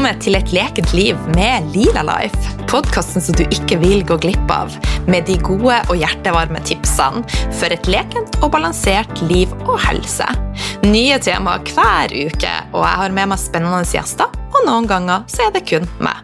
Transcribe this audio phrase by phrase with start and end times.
[0.00, 2.36] Välkommen till ett lekent liv med Lila Life.
[2.68, 4.72] Podcasten som du inte vill gå glipp av,
[5.06, 10.34] med de goda och hjärtevarma tipsen för ett lekent och balanserat liv och hälsa.
[10.82, 15.42] Nya teman varje vecka och jag har med mig spännande gäster och någon gånger så
[15.42, 16.16] är det kun med.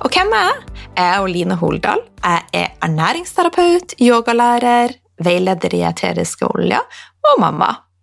[0.00, 0.54] Och vem är jag?
[0.96, 1.98] Jag är Lina Holdal.
[2.22, 6.80] jag är näringsterapeut, yogalärare, vägledare i eteriska olja
[7.34, 7.76] och mamma.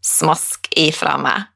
[0.00, 1.48] Smask ifra meg.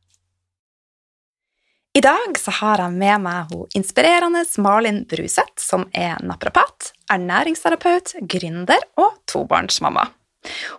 [1.95, 8.17] I dag så har jeg med meg hun inspirerende Malin Bruseth, som er naprapat, ernæringsterapeut,
[8.27, 10.09] gründer og tobarnsmamma.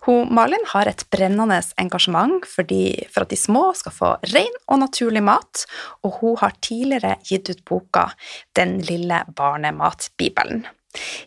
[0.05, 4.59] Hun, Malin har et brennende engasjement for, de, for, at de små skal få ren
[4.67, 5.65] og naturlig mat,
[6.05, 8.09] og hun har tidligere gitt ut boka
[8.53, 10.67] Den lille barnematbibelen.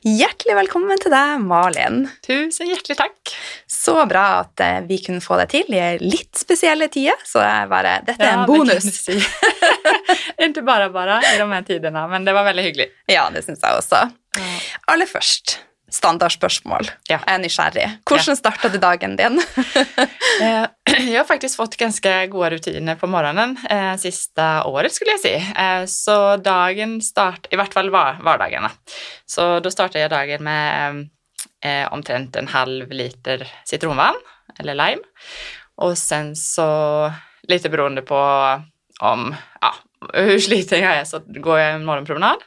[0.07, 2.05] Hjertelig velkommen til deg, Malin.
[2.25, 3.33] Tusen hjertelig takk.
[3.69, 7.19] Så bra at eh, vi kunne få deg til i litt spesielle tider.
[7.27, 8.89] Så bare, dette er ja, en bonus.
[8.95, 9.19] Si.
[10.49, 12.89] Ikke bare bare i de her tidene, men det var veldig hyggelig.
[13.11, 14.07] Ja, det syns jeg også.
[14.39, 14.49] Ja.
[14.93, 15.59] Aller først,
[15.91, 16.91] standardspørsmål.
[17.09, 17.19] Ja.
[17.27, 17.87] Er nysgjerrig.
[18.09, 18.39] Hvordan ja.
[18.39, 19.41] starta du dagen din?
[20.39, 20.67] Eh,
[21.13, 25.81] jag har faktiskt fått ganska goda rutiner på morgonen eh, sista året skulle jag säga.
[25.81, 28.71] Eh, så dagen start, i vart fall var, vardagarna.
[29.27, 31.09] Så då startar jag dagen med
[31.65, 34.15] eh, omtrent en halv liter citronvann
[34.59, 35.03] eller lime.
[35.77, 37.13] Och sen så
[37.43, 38.17] lite beroende på
[39.01, 39.75] om, ja,
[40.13, 42.39] hur sliten jag är så går jag en morgonpromenad.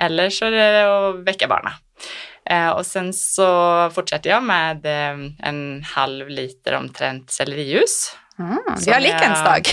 [0.00, 1.72] Eller så är det att väcka barnen.
[2.50, 8.16] Eh, och sen så fortsätter jag med eh, en halv liter omtrent sellerijuice.
[8.38, 9.66] Mm, vi har likens dag.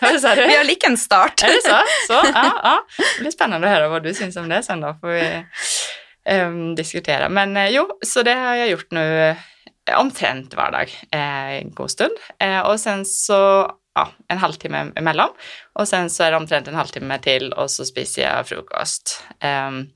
[0.36, 1.42] vi har likens start.
[1.42, 1.78] Är det så?
[2.06, 2.86] så ja, ja.
[3.16, 4.94] Det blir spännande att höra vad du syns om det sen då.
[5.00, 5.44] Får vi
[6.42, 7.28] um, diskutera.
[7.28, 9.36] Men eh, jo, så det har jag gjort nu
[9.96, 12.12] omtrent vardag eh, en god stund.
[12.38, 15.28] Eh, och sen så ja, en halvtimme emellan.
[15.72, 19.24] Och sen så är det omtrent en halvtimme till och så spiser jag frukost.
[19.68, 19.90] Um,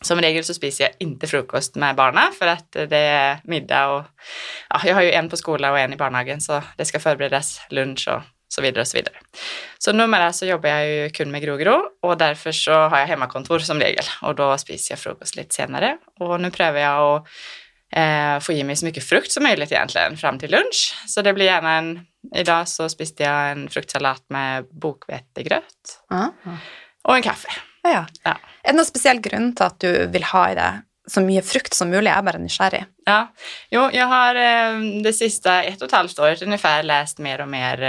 [0.00, 4.04] som regel så spiser jag inte frukost med barna för att det är middag och
[4.68, 7.60] ja, jag har ju en på skolan och en i barnhagen så det ska förberedas
[7.70, 9.14] lunch och så vidare och så vidare.
[9.78, 13.58] Så numera så jobbar jag ju kun med Grogro och därför så har jag hemmakontor
[13.58, 17.26] som regel och då spiser jag frukost lite senare och nu prövar jag att
[17.92, 21.04] eh, få i mig så mycket frukt som möjligt egentligen fram till lunch.
[21.06, 22.00] Så det blir gärna en,
[22.36, 25.62] idag så spiste jag en fruktsalat med bokvetegröt
[26.12, 26.56] mm.
[27.04, 27.48] och en kaffe.
[27.92, 28.04] Ja.
[28.24, 28.36] ja.
[28.62, 30.70] Er det noen spesiell grunn til at du vil ha i det
[31.06, 32.10] så mye frukt som mulig?
[32.10, 32.84] Jeg er bare nysgjerrig.
[33.06, 33.20] Ja.
[33.70, 37.52] Jo, jeg har eh, det siste ett og et halvt året ungefär lest mer og
[37.52, 37.84] mer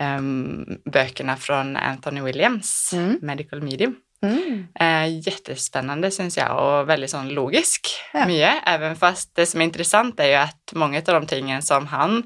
[0.00, 3.18] um, böckerna från Anthony Williams, mm.
[3.22, 3.96] Medical Medium.
[4.22, 4.66] Mm.
[4.80, 8.26] Eh, jättespännande syns jag och väldigt sån logisk ja.
[8.26, 8.54] mycket.
[8.66, 12.22] Även fast det som är intressant är ju att många av de tingen som han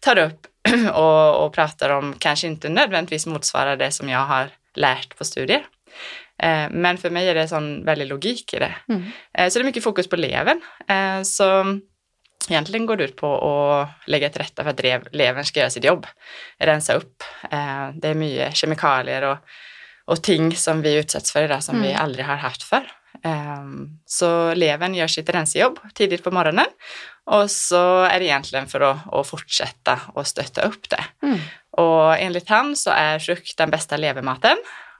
[0.00, 0.46] tar upp
[0.94, 5.66] och, och pratar om kanske inte nödvändigtvis motsvarar det som jag har lärt på studier.
[6.42, 8.74] Eh, men för mig är det sån väldigt logik i det.
[8.88, 9.04] Mm.
[9.38, 10.60] Eh, så det är mycket fokus på levern.
[10.88, 11.64] Eh, så
[12.48, 15.84] egentligen går det ut på att lägga till rätta för att levern ska göra sitt
[15.84, 16.06] jobb.
[16.58, 17.22] Rensa upp.
[17.94, 19.38] Det är mycket kemikalier och,
[20.04, 21.88] och ting som vi utsätts för idag som mm.
[21.88, 22.92] vi aldrig har haft för.
[24.06, 26.66] Så levern gör sitt rensejobb tidigt på morgonen
[27.24, 31.04] och så är det egentligen för att, att fortsätta och stötta upp det.
[31.22, 31.38] Mm.
[31.70, 34.56] Och enligt han så är frukt den bästa levermaten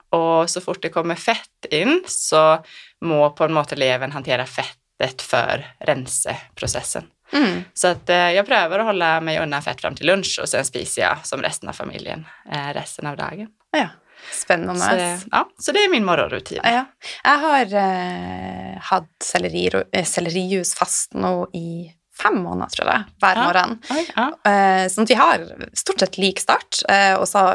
[0.09, 2.63] och så fort det kommer fett in så
[3.01, 7.03] må på en måte levern hantera fettet för renseprocessen.
[7.33, 7.63] Mm.
[7.73, 10.65] Så att eh, jag prövar att hålla mig undan fett fram till lunch och sen
[10.65, 13.47] spiser jag som resten av familjen eh, resten av dagen.
[13.71, 13.87] Ja.
[14.31, 14.79] Spennende.
[14.79, 16.59] Så, ja, så det er min morgenrutin.
[16.63, 16.85] Ja.
[17.23, 21.87] Jeg har eh, hatt selleri, eh, fast nå i
[22.19, 23.45] fem måneder, tror jeg, hver ja.
[23.47, 23.77] morgen.
[24.15, 24.27] Ja.
[24.51, 26.81] Eh, at vi har stort sett lik start.
[26.89, 27.45] Eh, og så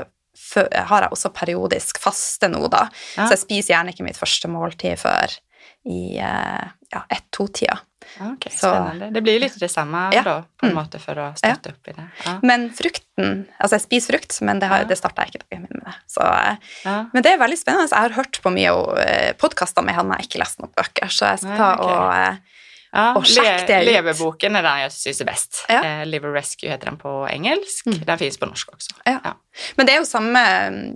[0.63, 2.87] har jeg også periodisk faste nå, da.
[3.17, 3.27] Ja.
[3.27, 5.35] Så jeg spiser gjerne ikke mitt første måltid før
[5.85, 7.77] i eh, ja, ett-to-tida.
[8.21, 9.09] Okay, spennende.
[9.11, 10.21] Det blir jo litt det samme ja.
[10.25, 10.75] da, på mm.
[10.77, 11.75] måte for å støtte ja.
[11.75, 12.05] opp i det.
[12.27, 12.35] Ja.
[12.45, 15.81] Men frukten Altså, jeg spiser frukt, men det, har, det starta jeg ikke dagen min
[15.81, 15.95] med det.
[16.11, 17.91] Så, eh, Men det er veldig spennende.
[17.91, 18.75] Jeg har hørt på mye
[19.05, 22.54] eh, podkaster med han, jeg har ikke lest noen bøker, så jeg skal ta og
[22.95, 23.87] Ja, och det ut.
[23.89, 25.65] Leverboken er den jeg syns er best.
[25.69, 25.81] Ja.
[25.83, 27.87] Eh, Liver Rescue heter den på engelsk.
[27.91, 28.05] Mm.
[28.07, 28.95] Den fins på norsk også.
[29.05, 29.19] Ja.
[29.25, 29.33] Ja.
[29.77, 30.41] Men det er jo samme,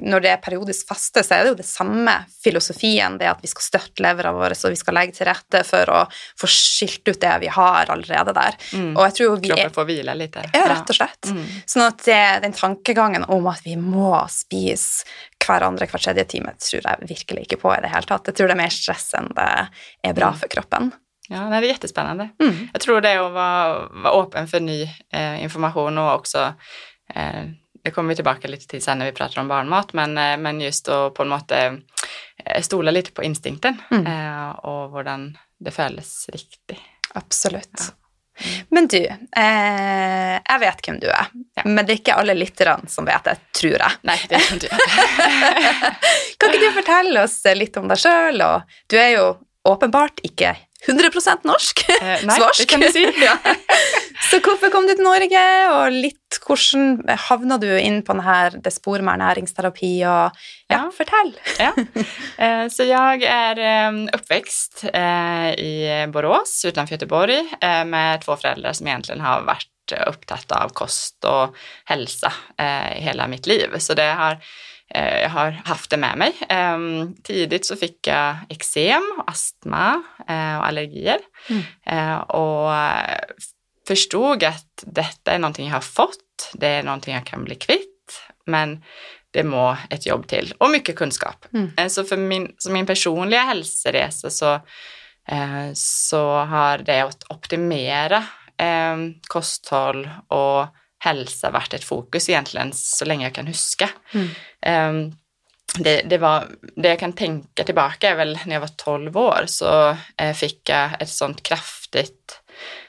[0.03, 3.50] når det er periodisk faste, så er det jo det samme filosofien, det at vi
[3.50, 6.00] skal støtte levra våre, så vi skal legge til rette for å
[6.39, 8.56] få skilt ut det vi har allerede der.
[8.75, 8.93] Mm.
[8.97, 10.39] Og jeg tror vi Kroppen får hvile litt.
[10.55, 11.31] ja, rett og slett.
[11.31, 11.45] Mm.
[11.71, 15.05] Sånn at det, den tankegangen om at vi må spise
[15.45, 18.27] hverandre hver tredje time, tror jeg virkelig ikke på i det hele tatt.
[18.31, 19.50] Jeg tror det er mer stress enn det
[20.05, 20.39] er bra Mm.
[20.43, 20.91] for kroppen.
[21.31, 22.29] Ja, nej, det är jättespännande.
[22.43, 22.69] Mm.
[22.73, 24.83] Jag tror det är att vara, vara öppen för ny
[25.13, 26.55] eh, information och också
[27.15, 27.45] eh,
[27.85, 30.61] det kommer vi tillbaka lite till sen när vi pratar om barnmat, men, eh, men
[30.61, 31.79] just att på en måte
[32.45, 34.07] eh, stola lite på instinkten Mm.
[34.07, 36.79] eh, och hvordan det føles riktig.
[37.15, 37.81] Absolutt.
[38.45, 38.67] Mm.
[38.71, 38.99] Men du,
[39.37, 41.27] eh, jeg vet hvem du er,
[41.57, 41.63] Ja.
[41.65, 43.91] men det er ikke alle lytterne som vet det, tror jeg.
[44.03, 44.79] Nej, det tror inte jag.
[46.39, 48.43] Kan ikke du fortelle oss litt om deg sjøl?
[48.87, 49.25] Du er jo
[49.69, 50.55] åpenbart ikke
[50.87, 51.11] 100
[51.45, 51.85] norsk.
[51.91, 52.61] Eh, nei, Svorsk.
[52.61, 53.03] det kan du si.
[53.27, 53.37] ja.
[54.31, 55.43] Så hvorfor kom du til Norge,
[55.75, 59.93] og litt hvordan havna du inn på denne, det sporet med ernæringsterapi?
[60.07, 60.39] Og,
[60.71, 60.91] ja, Ja.
[60.95, 61.33] fortell.
[61.59, 61.73] Ja.
[62.39, 68.73] Eh, Så jag är eh, uppväxt eh, i Borås utanför Göteborg eh, med två föräldrar
[68.73, 69.67] som egentligen har varit
[70.07, 73.79] upptatt av kost och hälsa eh, i hela mitt liv.
[73.79, 74.39] Så det har,
[74.94, 76.32] jag har haft det med mig.
[76.49, 76.79] Eh,
[77.25, 81.19] Tidigt så fick jag eksem, astma eh, och allergier
[81.50, 81.62] Mm.
[81.87, 83.20] Eh, och eh,
[83.88, 88.23] förstod att detta är någonting jag har fått, det är någonting jag kan bli kvitt,
[88.46, 88.85] men
[89.31, 91.46] det må ett jobb till och mycket kunskap.
[91.52, 91.70] Mm.
[91.76, 94.55] Eh, Så för min, så min personliga hälsoresa så,
[95.29, 98.17] eh, så har det att optimera
[98.58, 98.96] eh,
[99.29, 100.67] kosthåll och
[100.99, 103.91] hälsa varit ett fokus egentligen så länge jag kan huska.
[104.15, 104.29] Mm.
[104.62, 105.15] Eh,
[105.79, 106.45] det, det, var,
[106.77, 110.69] det jag kan tänka tillbaka är väl när jag var 12 år så eh, fick
[110.69, 112.41] jag ett sånt kraftigt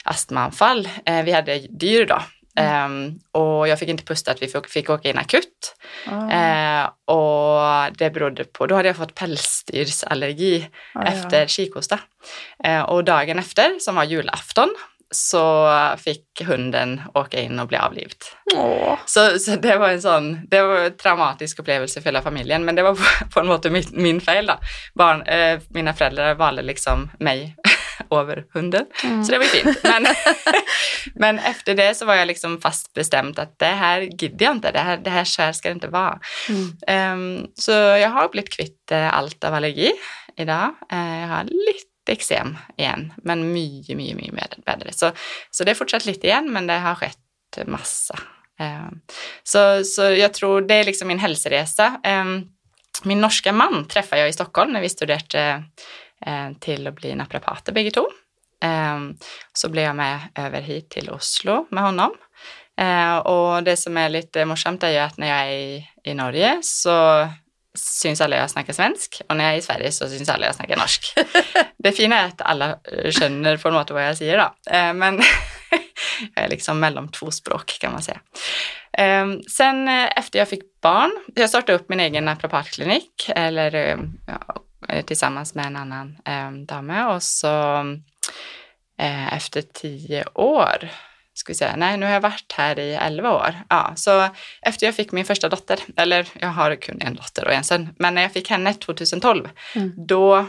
[0.03, 0.89] astmaanfall.
[1.05, 2.21] Eh, vi hade dyr då.
[2.55, 5.75] Ehm, och jag fick inte pusta att vi fick, fick åka in akut.
[6.31, 11.11] Eh, och det berodde på, då hade jag fått pälsdyrsallergi Ah, ja.
[11.11, 11.99] efter kikhosta.
[12.63, 14.75] Eh, och dagen efter, som var julafton,
[15.15, 18.21] så fick hunden åka in och bli avlivd.
[18.55, 18.97] Åh.
[19.05, 22.75] Så, så det var en sån, det var en traumatisk upplevelse för hela familjen, men
[22.75, 24.53] det var på, på en måte min, min fel då.
[24.95, 27.55] Barn, eh, mina föräldrar valde liksom mig
[28.11, 29.23] över hunden, Mm.
[29.23, 29.77] så det var ju fint.
[29.83, 30.05] Men,
[31.15, 34.71] men efter det så var jag liksom fast bestämt att det här gidder jag inte,
[34.71, 36.19] det här, det här så här ska det inte vara.
[36.49, 36.71] Mm.
[36.87, 39.91] Ehm, så jag har blivit kvitt eh, allt av allergi
[40.37, 40.73] idag.
[40.91, 44.61] Eh, jag har lite eksem igen, men mycket, mycket, mycket bedre.
[44.65, 44.91] bättre.
[44.91, 45.11] Så,
[45.51, 47.17] så det är fortsatt lite igen, men det har skett
[47.65, 48.19] massa.
[48.59, 49.01] Ehm,
[49.43, 51.99] så, så jag tror det är liksom min hälsoresa.
[52.03, 52.45] Ehm,
[53.03, 55.63] min norska man träffade jag i Stockholm när vi studerade
[56.25, 58.07] eh, till att bli naprapater bägge två.
[58.61, 59.17] Ehm,
[59.53, 62.11] så blev jag med över hit till Oslo med honom.
[63.23, 66.59] Och det som är lite morsamt är ju att när jag är i, i Norge
[66.61, 67.27] så
[67.79, 70.55] syns alla jag snackar svensk och när jag är i Sverige så syns alla jag
[70.55, 71.13] snackar norsk.
[71.77, 74.71] det fina är att alla eh, känner på något vad jag säger då.
[74.71, 75.21] Eh, men
[76.35, 78.19] jag är liksom mellan två språk kan man säga.
[78.93, 84.63] Eh, sen eh, efter jag fick barn, jag startade upp min egen naprapatklinik eller ja,
[85.05, 87.83] tillsammans med en annan eh, dame och så
[89.31, 90.89] efter tio år
[91.39, 93.55] ska vi säga, nej nu har jag varit här i elva år.
[93.69, 94.27] Ja, så
[94.61, 97.89] efter jag fick min första dotter, eller jag har kun en dotter och en son,
[97.99, 99.93] men när jag fick henne 2012, Mm.
[100.07, 100.45] då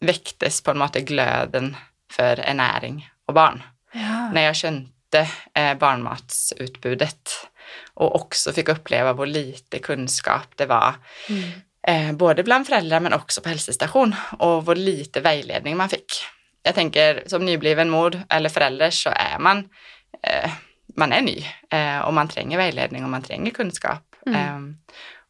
[0.00, 1.76] väcktes på en måte glöden
[2.12, 3.62] för ernäring och barn.
[3.92, 4.30] Ja.
[4.32, 7.28] När jag kände eh, barnmatsutbudet
[7.94, 10.94] och också fick uppleva hur lite kunskap det var
[11.28, 11.42] Mm.
[12.10, 16.24] eh, både bland föräldrar men också på hälsostation och vad lite vägledning man fick.
[16.62, 19.58] Jag tänker som nybliven mor eller förälder så är man,
[20.22, 20.50] eh,
[20.96, 24.02] man är ny eh, och man tränger vägledning och man tränger kunskap.
[24.26, 24.38] Mm.
[24.40, 24.76] Eh,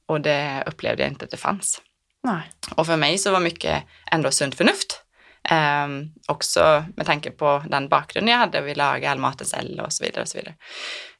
[0.07, 1.83] och det upplevde jag inte att det fanns.
[2.25, 2.43] Nei.
[2.77, 5.03] Och för mig så var mycket ändå sunt förnuft.
[5.49, 5.89] Eh,
[6.29, 10.05] också med tanke på den bakgrund jag hade, vi lagade all maten själv och så
[10.05, 10.23] vidare.
[10.23, 10.55] och Så vidare.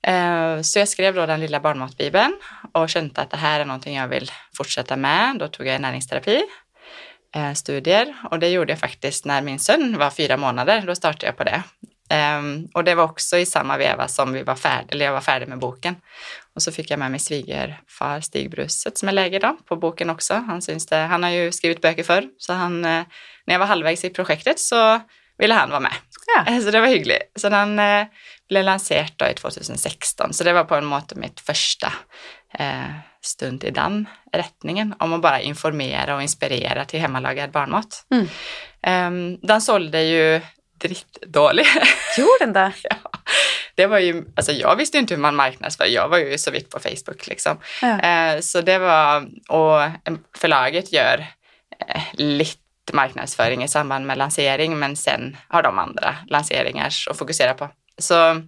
[0.07, 2.37] Eh, så jag skrev då den lilla barnmatbibeln
[2.73, 5.39] och kände att det här är någonting jag vill fortsätta med.
[5.39, 6.43] Då tog jag näringsterapi,
[7.55, 10.83] studier och det gjorde jag faktiskt när min son var fyra månader.
[10.87, 11.63] Då startade jag på det.
[12.11, 15.21] Ehm, och det var också i samma veva som vi var färdiga, eller jag var
[15.21, 15.97] färdig med boken.
[16.55, 20.11] Och så fick jag med mig svigerfar Stig Bruset som är läge då på boken
[20.11, 20.35] också.
[20.35, 23.03] Han, syns det, han har ju skrivit böcker förr, så han, eh,
[23.45, 25.01] när jag var halvvägs i projektet så
[25.39, 25.93] ville han vara med.
[26.37, 26.53] Ja.
[26.53, 27.41] Eh, Så det var hyggligt.
[27.41, 28.07] Så den eh,
[28.49, 31.93] blev lanserad då i 2016, så det var på en måte mitt första
[32.59, 32.85] eh,
[33.23, 38.07] stund i den rättningen, om att bara informera och inspirera till hemmalagad barnmat.
[38.11, 38.29] Mm.
[38.83, 40.41] Ehm, den sålde ju
[40.79, 41.67] drittdålig.
[42.19, 42.73] Gjorde den det?
[42.83, 42.97] ja.
[43.75, 46.71] Det var ju, alltså jag visste inte hur man marknadsför, jag var ju så vitt
[46.71, 47.59] på Facebook liksom.
[47.83, 48.01] Ja.
[48.01, 49.91] Eh, så det var, och
[50.39, 51.27] förlaget gör
[51.89, 52.59] eh, lite
[52.93, 57.69] marknadsföring i samband med lansering, men sen har de andra lanseringar att fokusera på.
[57.99, 58.43] Så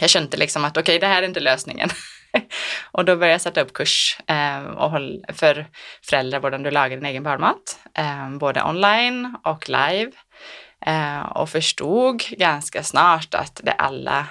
[0.00, 1.90] jag kände liksom att okej, okay, det här är inte lösningen.
[2.92, 5.66] och då började jag sätta upp kurs eh, och håll, för
[6.02, 10.12] föräldrar hur du lagar din egen barnmat, eh, både online och live.
[10.86, 14.26] Eh, och förstod ganska snart att det alla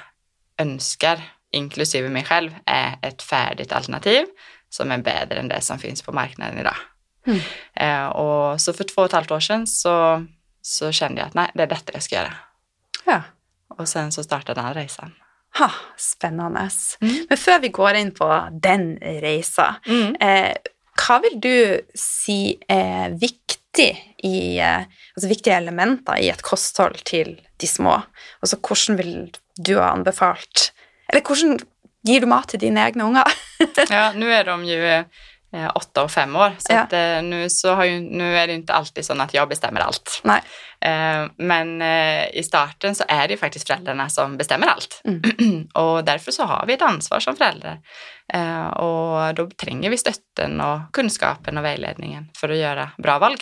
[0.58, 4.26] önskar, inklusive mig själv, är ett färdigt alternativ
[4.70, 6.76] som är bättre än det som finns på marknaden idag.
[7.26, 7.40] Mm.
[7.74, 10.26] Eh, och så för två och ett halvt år sedan så,
[10.62, 12.34] så kände jag att nej, det är detta jag ska göra.
[13.06, 13.22] Ja.
[13.70, 15.14] Och sen så startade den resan.
[15.58, 16.70] Ha, spännande.
[17.02, 17.26] Mm.
[17.30, 20.16] Men før vi går in på den resan, mm.
[20.16, 20.56] eh,
[21.22, 24.78] vill du si är viktig i, eh,
[25.16, 28.02] alltså viktiga elementer i ett kosthåll till de små?
[28.40, 30.74] Alltså, hur vill du ha anbefalt,
[31.08, 31.60] eller hur
[32.04, 33.34] ger du mat till dina egna ungar?
[33.90, 35.04] ja, nu är de ju
[35.76, 36.56] åtta och fem år.
[36.58, 36.80] Så ja.
[36.80, 39.82] att, eh, nu, så har ju, nu är det inte alltid så att jag bestämmer
[39.82, 40.22] allt.
[40.82, 45.02] Eh, men eh, i starten så är det ju faktiskt föräldrarna som bestämmer allt.
[45.06, 45.22] Mm.
[45.74, 47.80] och därför så har vi ett ansvar som föräldrar.
[48.34, 53.36] Eh, och då tränger vi stötten och kunskapen och vägledningen för att göra bra val.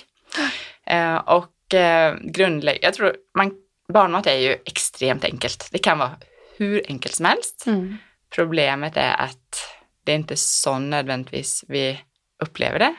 [0.86, 3.52] Eh, och eh, grundlägg, jag tror man,
[3.94, 5.70] barnmat är ju extremt enkelt.
[5.72, 6.12] Det kan vara
[6.58, 7.64] hur enkelt som helst.
[7.68, 7.98] Mm.
[8.36, 9.77] Problemet är att
[10.08, 12.02] det är inte så nödvändigtvis vi
[12.44, 12.96] upplever det.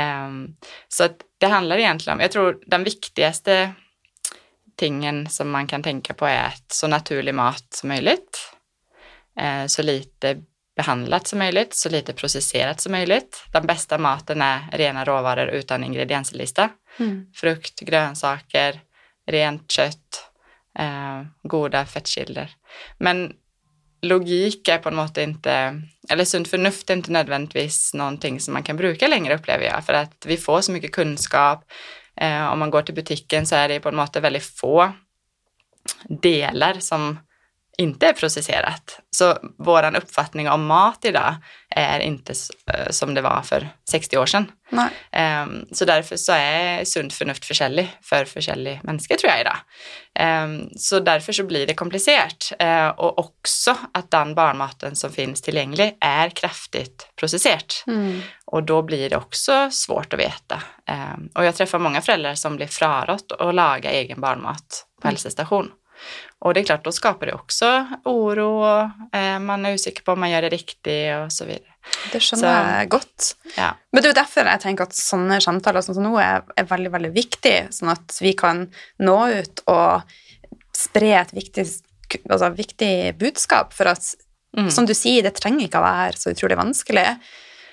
[0.00, 0.56] Um,
[0.88, 3.72] så att det handlar egentligen om, jag tror den viktigaste
[4.76, 8.54] tingen som man kan tänka på är att så naturlig mat som möjligt,
[9.40, 10.42] uh, så lite
[10.76, 13.44] behandlat som möjligt, så lite processerat som möjligt.
[13.52, 16.70] Den bästa maten är rena råvaror utan ingredienslista.
[16.98, 17.32] Mm.
[17.34, 18.80] Frukt, grönsaker,
[19.26, 20.30] rent kött,
[20.78, 22.50] uh, goda fettkilder.
[22.98, 23.32] Men
[24.06, 28.62] logik är på något sätt inte, eller sunt förnuft är inte nödvändigtvis någonting som man
[28.62, 31.64] kan bruka längre upplever jag, för att vi får så mycket kunskap.
[32.20, 34.92] Eh, om man går till butiken så är det på något sätt väldigt få
[36.08, 37.18] delar som
[37.78, 39.00] inte är processerat.
[39.16, 41.34] Så våran uppfattning om mat idag
[41.70, 42.32] är inte
[42.72, 44.50] eh, som det var för 60 år sedan.
[45.42, 49.56] Um, så därför så är sunt förnuft försäljlig för försäljlig människa tror jag idag.
[50.44, 55.42] Um, så därför så blir det komplicerat uh, och också att den barnmaten som finns
[55.42, 57.84] tillgänglig är kraftigt processerat.
[57.86, 58.22] Mm.
[58.44, 60.62] Och då blir det också svårt att veta.
[60.90, 65.12] Um, och jag träffar många föräldrar som blir fraråt att laga egen barnmat på mm.
[65.12, 65.70] hälsostation.
[66.38, 70.12] Och det är klart, då skapar det också oro och eh, man är osäker på
[70.12, 71.72] om man gör det riktigt och så vidare.
[72.12, 73.32] Det skjønner jeg godt.
[73.56, 73.72] Ja.
[73.92, 76.92] Men det er jo derfor jeg tenker at sånne samtaler som nå er, er veldig
[76.92, 78.66] veldig viktig, sånn at vi kan
[79.06, 80.16] nå ut og
[80.76, 81.64] spre et viktig,
[82.26, 83.74] altså, viktig budskap.
[83.76, 84.12] For at,
[84.58, 84.70] mm.
[84.74, 87.06] som du sier, det trenger ikke å være så utrolig vanskelig.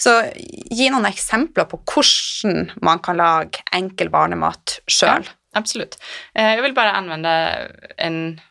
[0.04, 5.26] Så gi noen eksempler på hvordan man kan lage enkel barnemat sjøl.
[5.26, 6.04] Ja, absolut.
[6.34, 7.52] Eh, jag vill bara använda
[7.98, 8.42] en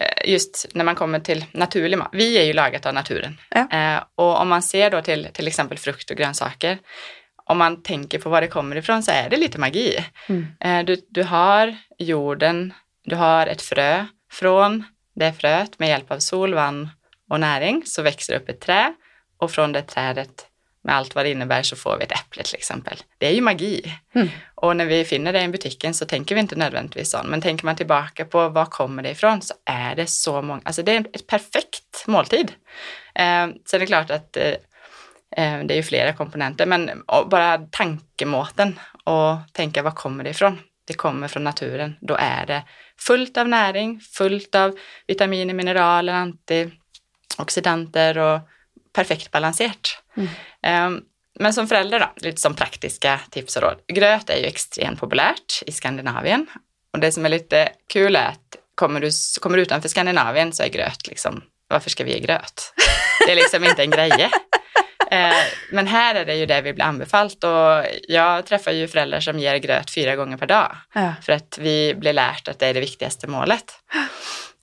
[0.00, 2.08] Eh, just när man kommer till naturlig mat.
[2.12, 3.40] Vi är ju lagat av naturen.
[3.50, 3.68] Ja.
[3.70, 6.78] Eh, och om man ser då till till exempel frukt och grönsaker,
[7.44, 10.04] om man tänker på var det kommer ifrån så är det lite magi.
[10.28, 10.86] Mm.
[10.86, 12.74] Du, du har jorden,
[13.04, 14.04] du har ett frö.
[14.32, 14.84] Från
[15.14, 16.88] det fröet med hjälp av sol, vann
[17.30, 18.94] och näring så växer upp ett träd
[19.38, 20.46] och från det trädet
[20.86, 22.98] med allt vad det innebär så får vi ett äpple till exempel.
[23.18, 23.94] Det är ju magi.
[24.14, 24.28] Mm.
[24.54, 27.18] Och när vi finner det i butiken så tänker vi inte nödvändigtvis så.
[27.24, 30.82] Men tänker man tillbaka på var kommer det ifrån så är det så många, alltså
[30.82, 32.52] det är ett perfekt måltid.
[33.14, 34.52] Eh, så är det klart att eh,
[35.36, 36.90] eh, det är ju flera komponenter, men
[37.30, 40.58] bara tankemåten och tänka var kommer det ifrån?
[40.86, 41.96] Det kommer från naturen.
[42.00, 42.62] Då är det
[42.98, 48.40] fullt av näring, fullt av vitaminer, mineraler, antioxidanter och
[48.92, 50.02] perfekt balanserat.
[50.62, 51.02] Mm.
[51.38, 53.76] Men som förälder då, lite som praktiska tips och råd.
[53.92, 56.46] Gröt är ju extremt populärt i Skandinavien.
[56.92, 60.62] Och det som är lite kul är att kommer du, kommer du utanför Skandinavien så
[60.62, 62.72] är gröt liksom, varför ska vi ge gröt?
[63.26, 64.30] Det är liksom inte en grej.
[65.10, 65.34] Eh,
[65.70, 69.38] men här är det ju det vi blir anbefallt och jag träffar ju föräldrar som
[69.38, 70.76] ger gröt fyra gånger per dag.
[70.94, 71.14] Ja.
[71.22, 73.64] För att vi blir lärt att det är det viktigaste målet.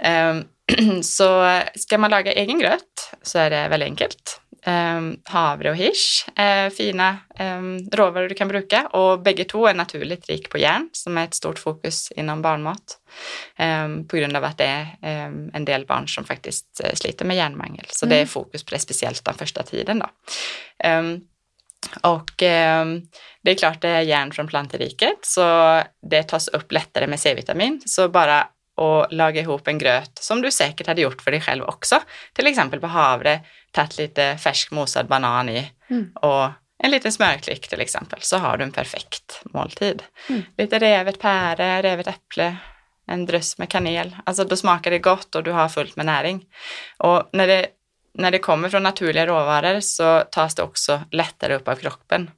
[0.04, 0.36] Eh,
[1.02, 4.42] så ska man laga egen gröt så är det väldigt enkelt.
[4.66, 9.74] Um, havre och hirs är fina um, råvaror du kan bruka och bägge två är
[9.74, 13.00] naturligt rik på järn som är ett stort fokus inom barnmat
[14.10, 14.88] på grund av att det är
[15.54, 17.86] en del barn som faktiskt uh, sliter med järnmangel.
[17.90, 18.16] Så mm.
[18.16, 20.10] det är fokus på det speciellt den första tiden då.
[22.02, 27.20] och det är klart det är järn från planteriket så det tas upp lättare med
[27.20, 27.82] C-vitamin.
[27.86, 31.64] Så bara och laga ihop en gröt som du säkert hade gjort för dig själv
[31.64, 32.00] också.
[32.34, 33.40] Till exempel på havre,
[33.72, 36.12] tagit lite färsk mosad banan i Mm.
[36.16, 36.50] och
[36.84, 40.04] en liten smörklick till exempel, så har du en perfekt måltid.
[40.30, 40.42] Mm.
[40.58, 42.56] Lite revet päre, revet äpple,
[43.08, 44.16] en drös med kanel.
[44.26, 46.46] Alltså då smakar det gott och du har fullt med näring.
[46.98, 47.68] Och när det,
[48.14, 52.32] när det kommer från naturliga råvaror så tas det också lättare upp av kroppen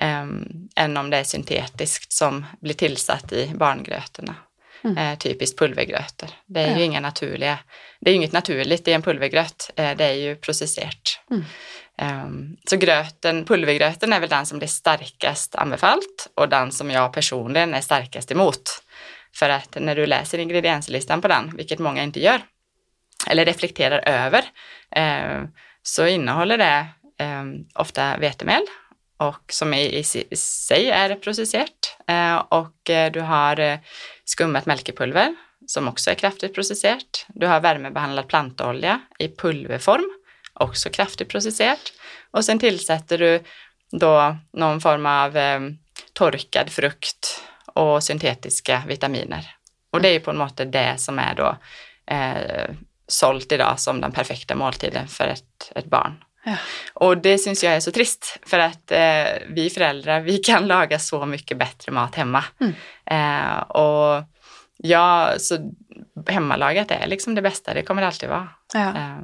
[0.00, 4.34] ehm, än om det är syntetiskt som blir tillsatt i barngrötorna.
[4.84, 4.98] Mm.
[4.98, 6.28] Eh, typiskt pulvergrötor.
[6.46, 6.76] Det är Ja.
[6.78, 7.58] ju inga naturliga,
[8.00, 11.20] det är ju inget naturligt i en pulvergröt, eh, det är ju processerat.
[11.30, 11.44] Mm.
[11.98, 17.12] Ehm, så gröten, pulvergröten är väl den som blir starkast anbefallt och den som jag
[17.12, 18.62] personligen är starkast emot.
[19.34, 22.40] För att när du läser ingredienslistan på den, vilket många inte gör,
[23.28, 24.44] eller reflekterar över,
[24.96, 25.42] eh,
[25.82, 26.86] så innehåller det
[27.24, 28.62] eh, ofta vetemel
[29.16, 31.96] och som i, i, si- i sig är processerat.
[32.08, 33.78] Eh, och du har eh,
[34.24, 35.34] skummat mälkepulver
[35.66, 37.26] som också är kraftigt processerat.
[37.28, 40.10] Du har värmebehandlad plantolja i pulverform,
[40.52, 41.92] också kraftigt processerat.
[42.30, 43.42] Och sen tillsätter du
[43.90, 45.60] då någon form av eh,
[46.12, 49.54] torkad frukt och syntetiska vitaminer.
[49.90, 51.56] Och det är ju på något måte det som är då
[52.14, 52.74] eh,
[53.08, 56.24] sålt idag som den perfekta måltiden för ett, ett barn.
[56.44, 56.56] Ja.
[56.94, 60.98] Och det syns jag är så trist för att eh, vi föräldrar, vi kan laga
[60.98, 62.44] så mycket bättre mat hemma.
[62.60, 62.72] Mm.
[63.06, 64.24] Eh, och
[64.76, 65.58] ja, så
[66.28, 68.48] hemmalagat är liksom det bästa, det kommer det alltid vara.
[68.74, 68.88] Ja.
[68.88, 69.18] Eh,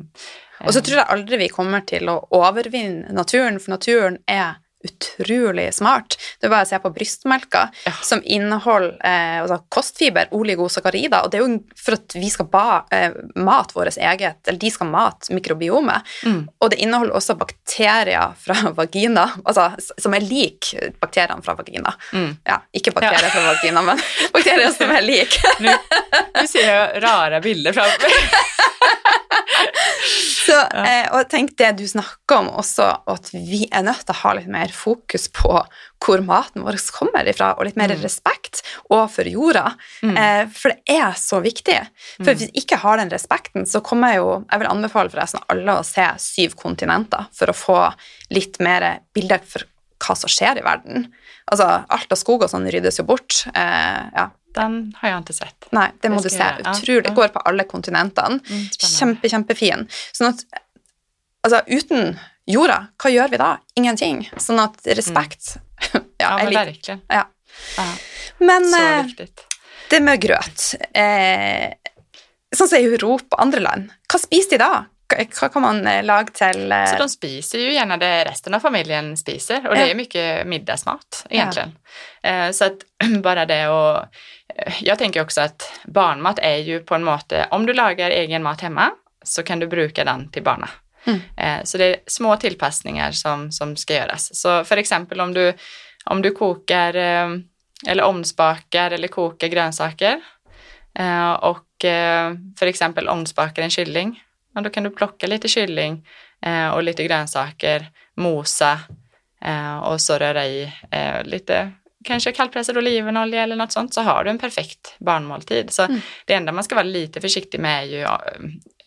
[0.66, 5.74] Og så tror jeg aldri vi kommer til å overvinne naturen, for naturen er utrolig
[5.74, 6.16] smart.
[6.40, 7.92] Det er bare å se på brystmelka, Ja.
[8.02, 12.84] som inneholder eh, altså kostfiber, oligosakkarider, og det er jo for at vi skal ba,
[12.90, 16.02] eh, mate vårt eget, eller de skal mate mikrobiomet.
[16.24, 16.48] Mm.
[16.60, 21.92] Og det inneholder også bakterier fra vagina, altså, som er lik bakteriene fra vagina.
[22.12, 22.36] Mm.
[22.46, 24.00] Ja, ikke bakterier fra vagina, men
[24.34, 25.36] bakterier som er lik.
[25.60, 25.72] Nu,
[26.40, 28.10] nu ser jag rara bilder framför mig.
[30.40, 34.20] Så, eh, og tenk det du snakker om også, at vi er nødt til å
[34.22, 35.52] ha litt mer fokus på
[36.00, 38.00] hvor maten vår kommer ifra, og litt mer Mm.
[38.02, 39.74] respekt overfor jorda.
[40.02, 40.16] Mm.
[40.16, 41.76] Eh, for det er så viktig.
[42.16, 42.36] For Mm.
[42.36, 45.78] hvis vi ikke har den respekten, så kommer jeg jo Jeg vil anbefale forresten alle
[45.80, 47.94] å se Syv kontinenter for å få
[48.30, 49.62] litt mer bilder for
[50.00, 51.12] hva som skjer i verden.
[51.52, 53.44] Altså, alt av skog og sånn ryddes jo bort.
[53.54, 54.30] Eh, ja.
[54.54, 55.68] Den har jag inte sett.
[55.72, 56.44] Nei, det må Det du se.
[56.64, 57.06] Ja, Utrolig.
[57.06, 57.14] ja.
[57.14, 58.40] Går på alle kontinentene.
[58.50, 58.66] Mm.
[58.78, 59.86] Kjempe, kjempefin.
[60.12, 60.44] Sånn at
[61.46, 63.50] altså, uten jorda, hva gjør vi da?
[63.78, 64.24] Ingenting.
[64.36, 65.56] Sånn at respekt
[65.92, 67.00] ja, Ja, er men verkligen.
[67.08, 67.24] ja.
[67.76, 67.86] Ja,
[68.38, 69.40] Men så eh, viktigt.
[69.90, 71.72] det med grøt eh,
[72.56, 74.84] Sånn som i Europa og andre land, hva spiser de da?
[75.10, 78.54] Hva hva kan man eh, lage til eh, Så de spiser ju gärna det resten
[78.54, 79.90] av familjen spiser och det Ja.
[79.90, 81.72] är mycket middagsmat egentligen.
[82.22, 82.78] Eh, Så att
[83.22, 84.04] bara det och
[84.80, 88.60] jag tänker också att barnmat är ju på en måte, om du lagar egen mat
[88.60, 88.90] hemma
[89.24, 90.68] så kan du bruka den till barna.
[91.04, 91.20] Mm.
[91.36, 94.40] Eh, Så det är små tillpassningar som, som ska göras.
[94.40, 95.52] Så för exempel om du,
[96.04, 97.28] om du kokar eh,
[97.86, 100.20] eller omspakar eller kokar grönsaker
[100.94, 101.66] eh, och
[102.58, 104.22] för exempel omspakar en kylling,
[104.54, 106.06] ja, då kan du plocka lite kylling
[106.74, 108.80] och lite grönsaker, mosa
[109.82, 110.72] och så röra i
[111.22, 111.72] lite
[112.04, 115.72] kanske kallpressad olivenolja eller något sånt så har du en perfekt barnmåltid.
[115.72, 116.00] Så Mm.
[116.24, 118.22] det enda man ska vara lite försiktig med är ju ja,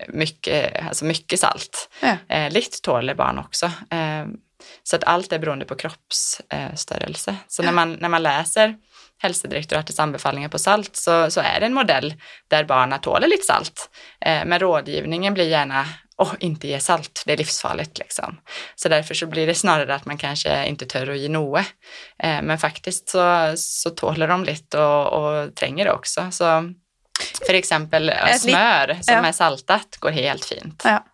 [0.08, 1.89] mycket, alltså mycket salt.
[2.02, 2.17] Ja.
[2.36, 3.65] Eh, lite tåler barn också.
[3.65, 4.26] Eh,
[4.84, 7.36] så att allt är beroende på kroppsstörelse.
[7.47, 8.76] Så när man, när man läser
[9.23, 12.13] hälsodirektoratets anbefallningar på salt så, så är det en modell
[12.47, 13.89] där barnen tåler lite salt.
[14.25, 15.86] Eh, men rådgivningen blir gärna
[16.17, 18.39] åh, inte ge salt, det är livsfarligt liksom.
[18.75, 21.65] Så därför så blir det snarare att man kanske inte tör att ge noe.
[22.23, 26.31] Eh, men faktiskt så, så tåler de lite och, och tränger det också.
[26.31, 26.73] Så
[27.47, 29.25] för exempel eh, smör som ja.
[29.25, 30.81] är saltat går helt fint.
[30.86, 31.05] Ja.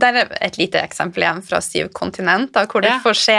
[0.00, 2.98] Der er et lite eksempel igjen fra Syv kontinenter, hvor du Ja.
[3.02, 3.36] får se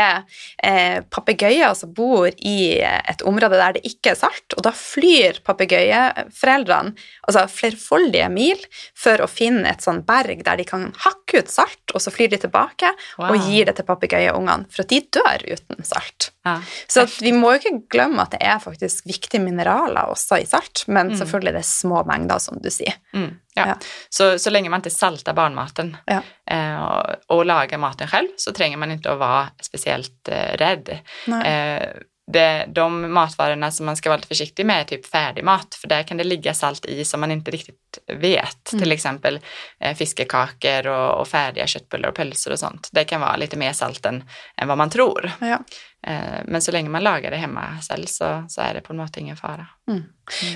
[0.63, 5.41] eh, papegøyer som bor i et område der det ikke er salt, og da flyr
[5.43, 6.93] papegøyeforeldrene
[7.27, 8.59] altså flerfoldige mil
[8.97, 12.27] for å finne et sånn berg der de kan hakke ut salt, og så flyr
[12.29, 13.31] de tilbake Wow.
[13.31, 16.31] og gir det til papegøyeungene, for at de dør uten salt.
[16.45, 16.57] Ja.
[16.87, 20.83] Så vi må jo ikke glemme at det er faktisk viktige mineraler også i salt,
[20.87, 21.17] men Mm.
[21.17, 22.93] selvfølgelig det er små mengder, som du sier.
[23.13, 23.65] Mm, ja.
[23.67, 23.75] Ja.
[24.09, 26.21] Så, så länge man inte saltar barnmaten Ja.
[26.47, 30.99] eh, och, och lagar maten själv så tränger man inte att vara speciellt eh, rädd.
[31.27, 31.47] Nei.
[31.47, 31.89] Eh,
[32.31, 36.03] det, de matvarorna som man ska vara lite försiktig med är typ färdigmat, för där
[36.03, 38.71] kan det ligga salt i som man inte riktigt vet.
[38.71, 38.83] Mm.
[38.83, 39.39] Till exempel
[39.79, 42.89] eh, fiskekakor och, och färdiga köttbullar och pölser och sånt.
[42.91, 44.23] Det kan vara lite mer salt än,
[44.57, 45.31] än vad man tror.
[45.39, 45.59] Ja.
[46.07, 49.17] Eh, men så länge man lagar det hemma själv så, så är det på något
[49.17, 49.67] ingen fara.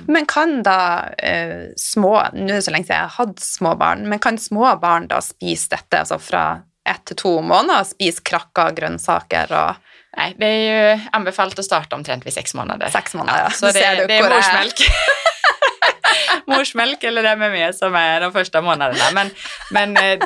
[0.07, 3.75] Men kan da eh, små Nå er det så lenge siden jeg har hatt små
[3.75, 6.43] barn, men kan små barn da spise dette altså fra
[6.89, 7.83] ett til to måneder?
[7.83, 9.84] Spise krakker, grønnsaker og
[10.17, 12.89] Nej, det är ju anbefallt att starta omtrent vid sex månader.
[12.89, 13.49] Sex månader, ja.
[13.49, 14.75] Så det, du det är morsmjölk.
[16.47, 19.03] morsmjölk eller MME som är de första månaderna.
[19.13, 19.29] Men,
[19.71, 20.19] men, eh,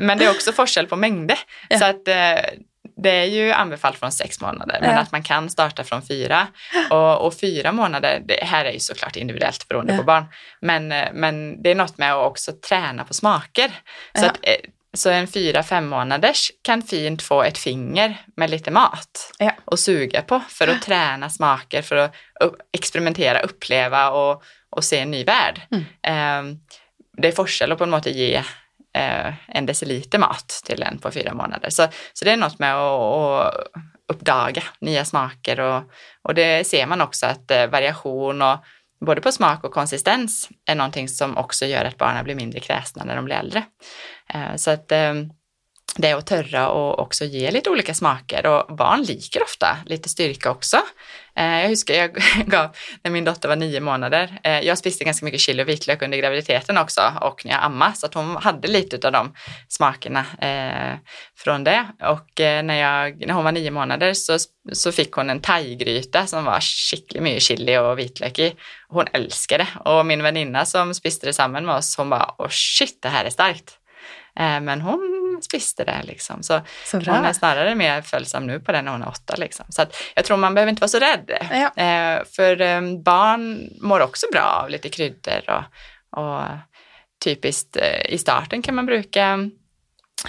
[0.00, 1.38] men det är också forskel på mängder.
[1.68, 1.78] Ja.
[1.78, 2.44] Så att eh,
[3.02, 4.98] det är ju anbefallt från sex månader, men Ja.
[5.00, 6.46] att man kan starta från fyra.
[6.90, 9.98] Och, och fyra månader, det här är ju såklart individuellt beroende Ja.
[9.98, 10.24] på barn,
[10.60, 13.70] men, eh, men det är något med att också träna på smaker.
[14.18, 14.38] Så, att,
[14.94, 19.52] så en fyra, fem månaders kan fint få ett finger med lite mat Ja.
[19.64, 22.14] och suga på för att träna smaker, för att
[22.72, 25.60] experimentera, uppleva och, och se en ny värld.
[25.70, 25.84] Mm.
[26.02, 26.56] Eh,
[27.16, 28.42] det är forskel att på något sätt ge
[28.94, 31.70] eh, en deciliter mat till en på fyra månader.
[31.70, 33.66] Så, så det är något med att, att
[34.08, 35.82] uppdaga nya smaker och,
[36.22, 38.58] och det ser man också att eh, variation och
[39.00, 43.04] både på smak och konsistens är någonting som också gör att barnen blir mindre kräsna
[43.04, 43.64] när de blir äldre.
[44.34, 45.14] Eh, så att eh,
[45.96, 50.50] det att törra och också ge lite olika smaker och barn liker ofta lite styrka
[50.50, 50.80] också.
[51.36, 52.14] Eh, jag huskar jag
[52.46, 56.02] gav, när min dotter var nio månader, eh, jag spiste ganska mycket chili och vitlök
[56.02, 59.34] under graviditeten också och när jag ammade så att hon hade lite av de
[59.68, 60.98] smakerna eh,
[61.36, 61.86] från det.
[62.02, 64.38] Och när, jag, när hon var nio månader så,
[64.72, 68.54] så fick hon en thaigryta som var skickligt mycket chili och vitlök i.
[68.88, 72.48] Hon älskade det och min väninna som spiste det samman med oss, hon bara, åh
[72.48, 73.78] shit, det här är starkt.
[74.36, 75.13] Men hon
[75.44, 76.42] spiste det liksom.
[76.42, 79.34] Så Så hon är snarare mer följsam nu på det när hon är åtta.
[79.36, 79.66] Liksom.
[79.68, 81.30] Så att jag tror man behöver inte vara så rädd.
[81.50, 81.82] Ja.
[81.82, 85.64] Eh, för eh, barn mår också bra av lite kryddor och,
[86.22, 86.42] och
[87.24, 89.50] typiskt eh, i starten kan man bruka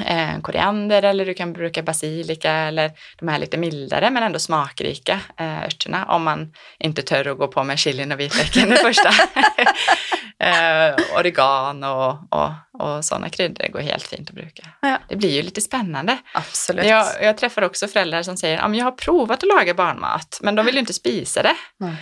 [0.05, 5.19] eh, koriander eller du kan bruka basilika eller de här lite mildare men ändå smakrika
[5.37, 9.09] eh, örterna om man inte tör att gå på med chilin och vitlöken det första.
[10.39, 14.67] eh, oregano och, och, och sådana kryddor går helt fint att bruka.
[14.81, 14.97] Ja.
[15.09, 16.17] Det blir ju lite spännande.
[16.33, 16.85] Absolutt.
[16.85, 20.55] Jag, jag träffar också föräldrar som säger att jag har provat att laga barnmat men
[20.55, 21.55] de vill ju inte spisa det.
[21.77, 21.95] Nej.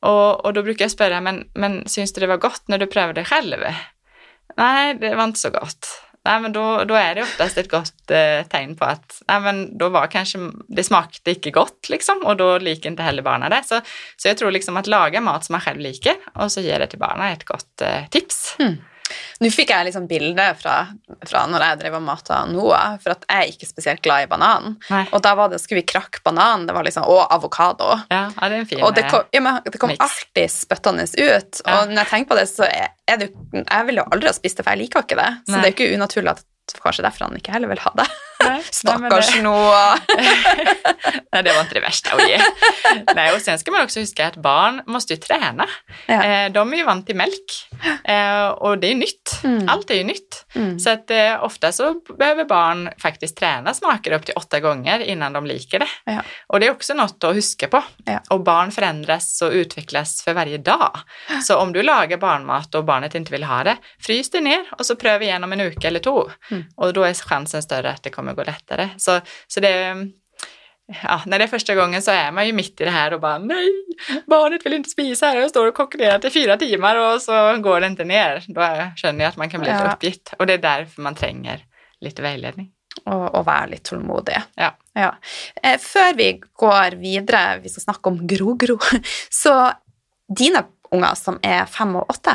[0.00, 2.86] Och, och då brukar jag spöra, men, men syns det det var gott när du
[2.86, 3.56] prövade själv?
[4.56, 6.02] Nej, det var inte så gott.
[6.24, 9.78] Nej, men då, då är det oftast ett gott eh, tecken på att nej, men
[9.78, 13.62] då var kanske det smakade icke gott liksom och då liker inte heller barnen det.
[13.64, 13.80] Så,
[14.16, 16.86] så jag tror liksom att laga mat som man själv liker och så ge det
[16.86, 18.56] till barnen är ett gott eh, tips.
[18.58, 18.76] Mm.
[19.42, 20.74] Nå fikk jeg liksom bilde fra,
[21.28, 24.30] fra når jeg drev og mata Noah, for at jeg er ikke spesielt glad i
[24.30, 24.76] banan.
[24.90, 25.06] Nej.
[25.12, 27.90] Og da var det, skulle vi krakke banan, det var liksom, og avokado.
[28.10, 31.02] Ja, ja, det är en fin Og det kom, ja, men det kom alltid spyttende
[31.04, 31.60] ut.
[31.64, 31.80] Ja.
[31.80, 34.30] Og når jeg tenker på det, så er, er det jo Jeg ville jo aldri
[34.30, 35.30] ha spist det, for jeg liker jo ikke det.
[35.46, 35.60] Så Nei.
[35.60, 38.08] det er jo ikke unaturlig at kanskje derfor han ikke heller vil ha det.
[38.40, 39.98] Nej, nej, Stakkars Noah.
[41.32, 42.38] Nej, det var inte det värsta att ge.
[43.14, 45.66] Nej, och sen ska man också huska att barn måste ju träna.
[46.06, 46.24] Ja.
[46.24, 47.68] Eh, de är ju vant till mjölk
[48.04, 49.40] eh, och det är nytt.
[49.44, 49.68] Mm.
[49.68, 50.46] Allt är ju nytt.
[50.54, 50.78] Mm.
[50.78, 55.32] Så att eh, ofta så behöver barn faktiskt träna smaker upp till åtta gånger innan
[55.32, 55.88] de liker det.
[56.04, 56.22] Ja.
[56.46, 57.82] Och det är också något att huska på.
[58.04, 58.20] Ja.
[58.30, 60.98] Och barn förändras och utvecklas för varje dag.
[61.42, 64.86] Så om du lagar barnmat och barnet inte vill ha det, frys det ner och
[64.86, 66.30] så pröv igen om en uke eller två.
[66.50, 66.64] Mm.
[66.76, 68.88] Och då är chansen större att det kommer gå lättare.
[68.96, 69.96] Så, så det
[71.02, 73.20] Ja, när det är första gången så är man ju mitt i det här och
[73.20, 73.68] bara nej,
[74.26, 77.80] barnet vill inte spisa här och står och konkurrerar i fyra timmar och så går
[77.80, 78.44] det inte ner.
[78.48, 79.92] Då känner jag att man kan bli lite Ja.
[79.92, 81.64] uppgitt och det är därför man tränger
[82.00, 82.72] lite vägledning.
[83.06, 84.40] og, og være litt tålmodig.
[84.58, 85.12] Ja.
[85.62, 88.78] Eh, før vi går videre, vi skal snakke om Grogro,
[89.42, 89.54] så
[90.38, 92.34] dine unger som er fem og åtte,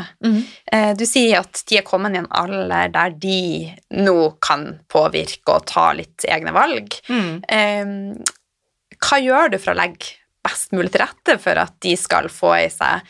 [0.72, 5.52] eh, du sier at de er kommet i en alder der de nå kan påvirke
[5.56, 6.94] og ta litt egne valg.
[7.08, 7.42] Mm.
[9.04, 10.14] Hva gjør du for å legge
[10.44, 13.00] best mulig til rette for at de skal få i seg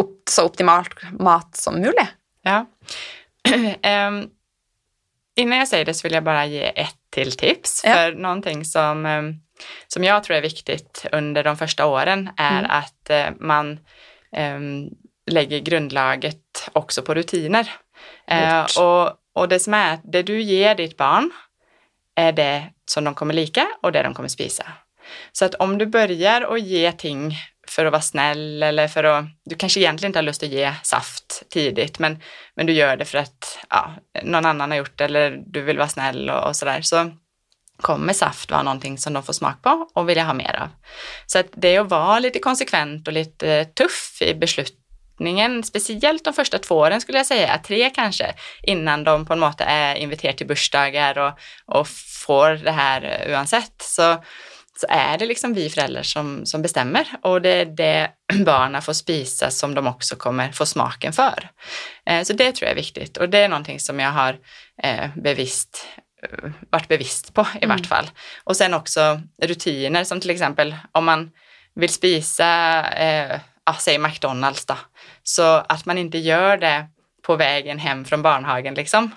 [0.00, 2.08] opp, så optimalt mat som mulig?
[2.44, 2.64] Ja.
[3.82, 4.28] Ehm,
[5.36, 7.82] innan jag säger det så vill jag bara ge ett till tips.
[7.84, 7.94] Ja.
[7.94, 9.06] För någonting som,
[9.86, 12.70] som jag tror är viktigt under de första åren är Mm.
[12.70, 13.78] att eh, man
[15.30, 17.70] lägger grundlaget också på rutiner.
[18.26, 21.30] Eh, och, och det som är det du ger ditt barn
[22.14, 24.66] är det som de kommer lika och det de kommer spisa.
[25.32, 27.36] Så att om du börjar att ge ting
[27.68, 30.74] för att vara snäll eller för att, du kanske egentligen inte har lust att ge
[30.82, 32.22] saft tidigt, men,
[32.54, 35.78] men du gör det för att ja, någon annan har gjort det eller du vill
[35.78, 36.80] vara snäll och, och sådär.
[36.82, 37.10] Så,
[37.82, 40.68] kommer saft vara någonting som de får smak på och vilja ha mer av.
[41.26, 46.34] Så att det är att vara lite konsekvent och lite tuff i beslutningen, speciellt de
[46.34, 50.38] första två åren skulle jag säga, tre kanske, innan de på något sätt är inviterade
[50.38, 51.32] till börsdagar och,
[51.66, 51.88] och
[52.26, 53.82] får det här oavsett.
[53.82, 54.24] Så,
[54.80, 58.10] så är det liksom vi föräldrar som, som bestämmer och det är det
[58.44, 61.50] barnen får spisa som de också kommer få smaken för.
[62.06, 64.38] Eh, så det tror jag är viktigt och det är någonting som jag har
[64.82, 65.86] eh, bevisst
[66.70, 67.76] varit bevisst på i mm.
[67.76, 68.10] vart fall.
[68.44, 71.30] Och sen också rutiner som till exempel om man
[71.74, 72.46] vill spisa,
[72.90, 74.76] eh, ja, säg McDonalds då,
[75.22, 76.86] så att man inte gör det
[77.22, 79.10] på vägen hem från barnhagen liksom.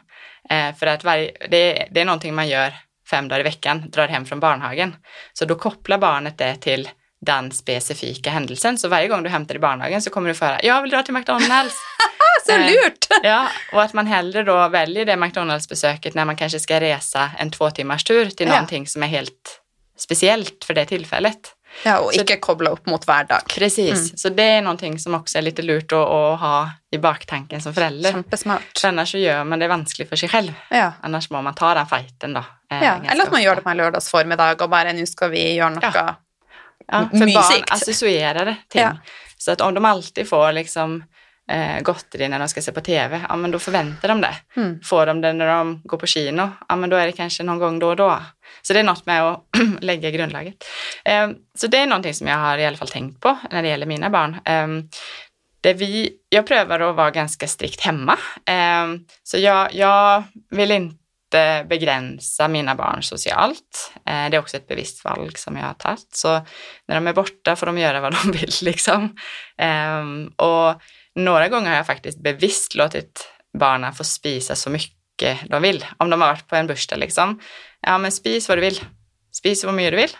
[0.49, 2.73] Eh, för att varje, det, det är någonting man gör
[3.09, 4.95] fem dagar i veckan, drar hem från barnhagen.
[5.33, 6.89] Så då kopplar barnet det till
[7.25, 8.77] den specifika händelsen.
[8.77, 11.03] Så varje gång du hämtar i barnhagen så kommer du få höra, jag vill dra
[11.03, 11.75] till McDonalds.
[12.45, 13.07] så eh, lurt!
[13.23, 17.51] ja, och att man hellre då väljer det McDonalds-besöket när man kanske ska resa en
[17.51, 18.53] två timmars tur till ja.
[18.53, 19.61] någonting som är helt
[19.97, 21.55] speciellt för det tillfället.
[21.83, 23.41] Ja, och så, icke koppla upp mot vardag.
[23.47, 24.17] Precis, mm.
[24.17, 27.73] så det är någonting som också är lite lurt att, att ha i baktanken som
[27.73, 28.11] förälder.
[28.11, 28.79] Kämpesmart.
[28.81, 30.53] För annars så gör man det vanskligt för sig själv.
[30.69, 30.91] Ja.
[31.01, 32.39] Annars må man ta den fighten då.
[32.71, 35.53] Eh, ja, eller att man gör det på en lördagsförmiddag och bara nu ska vi
[35.53, 36.15] göra något ja.
[36.91, 37.35] Ja, för mysigt.
[37.35, 38.81] barn associerar ting.
[38.81, 38.97] Ja.
[39.37, 41.03] Så att om de alltid får liksom
[41.51, 44.35] eh, gotteri när de ska se på tv, ja men då förväntar de det.
[44.55, 44.81] Mm.
[44.83, 47.59] Får de det när de går på kino, ja men då är det kanske någon
[47.59, 48.19] gång då och då.
[48.61, 49.43] Så det är något med att
[49.79, 50.55] lägga grundlaget.
[51.05, 53.67] Eh, så det är någonting som jag har i alla fall tänkt på när det
[53.67, 54.37] gäller mina barn.
[54.45, 54.67] Eh,
[55.61, 58.17] det vi, jag prövar att vara ganska strikt hemma.
[58.45, 58.87] Eh,
[59.23, 61.00] så jag, jag vill inte
[61.69, 63.93] begränsa mina barn socialt.
[63.95, 66.15] Eh, det är också ett bevisst val som jag har tagit.
[66.15, 66.29] Så
[66.87, 69.15] när de är borta får de göra vad de vill liksom.
[69.57, 70.81] Ehm, och
[71.15, 75.85] några gånger har jag faktiskt bevisst låtit barnen få spisa så mycket de vill.
[75.97, 77.39] Om de har varit på en börsdag liksom.
[77.81, 78.79] Ja, men spis vad du vill.
[79.31, 80.17] Spis vad mycket du vill.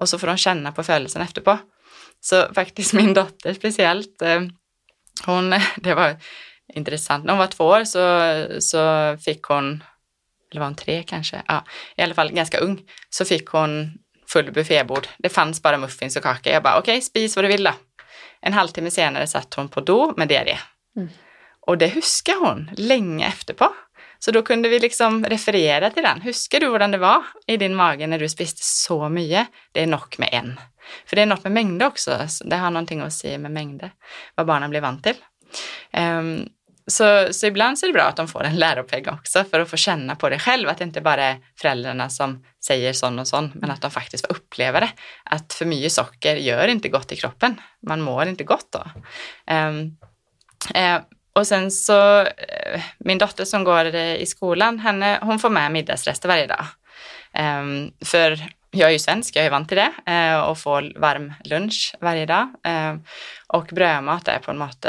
[0.00, 1.58] Och så får de känna på födelsen efterpå.
[2.20, 4.40] Så faktiskt min dotter speciellt, eh,
[5.26, 6.16] hon, det var
[6.74, 9.84] intressant, när hon var två år så, så fick hon,
[10.52, 11.64] eller var hon tre kanske, ja,
[11.96, 13.92] i alla fall ganska ung, så fick hon
[14.28, 15.08] full buffébord.
[15.18, 16.52] Det fanns bara muffins och kaka.
[16.52, 17.72] Jag bara, okej, okay, spis vad du vill då.
[18.40, 20.58] En halvtimme senare satt hon på do med diarré.
[20.96, 21.08] Mm.
[21.66, 23.68] Och det huskar hon länge efterpå.
[24.18, 26.20] Så då kunde vi liksom referera till den.
[26.20, 29.48] Huskar du hvordan det var i din mage när du spiste så mycket?
[29.72, 30.60] Det är nog med en.
[31.06, 32.26] För det är något med mängder också.
[32.44, 33.92] Det har någonting att säga med mängder,
[34.34, 35.16] vad barnen blir vant till.
[35.92, 36.48] Um,
[36.86, 39.70] så, så ibland så är det bra att de får en läropeng också för att
[39.70, 43.28] få känna på det själv, att det inte bara är föräldrarna som säger sån och
[43.28, 44.90] sån, men att de faktiskt får uppleva det.
[45.24, 47.60] Att för mycket socker gör inte gott i kroppen.
[47.86, 48.84] Man mår inte gott då.
[49.54, 49.96] Um,
[50.76, 51.00] uh,
[51.32, 55.72] och sen så, uh, min dotter som går eh, i skolan, henne, hon får med
[55.72, 56.66] middagsrester varje dag.
[57.38, 58.38] Um, för
[58.70, 62.26] jag är ju svensk, jag är van till det uh, och får varm lunch varje
[62.26, 62.54] dag.
[62.64, 63.02] Ehm,
[63.46, 64.86] och brödmat är på en sätt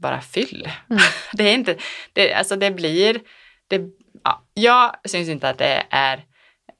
[0.00, 0.70] bara fyll.
[0.90, 1.02] Mm.
[1.32, 1.76] Det är inte,
[2.12, 3.20] det, alltså det blir,
[3.68, 3.80] det,
[4.24, 6.24] ja, jag syns inte att det är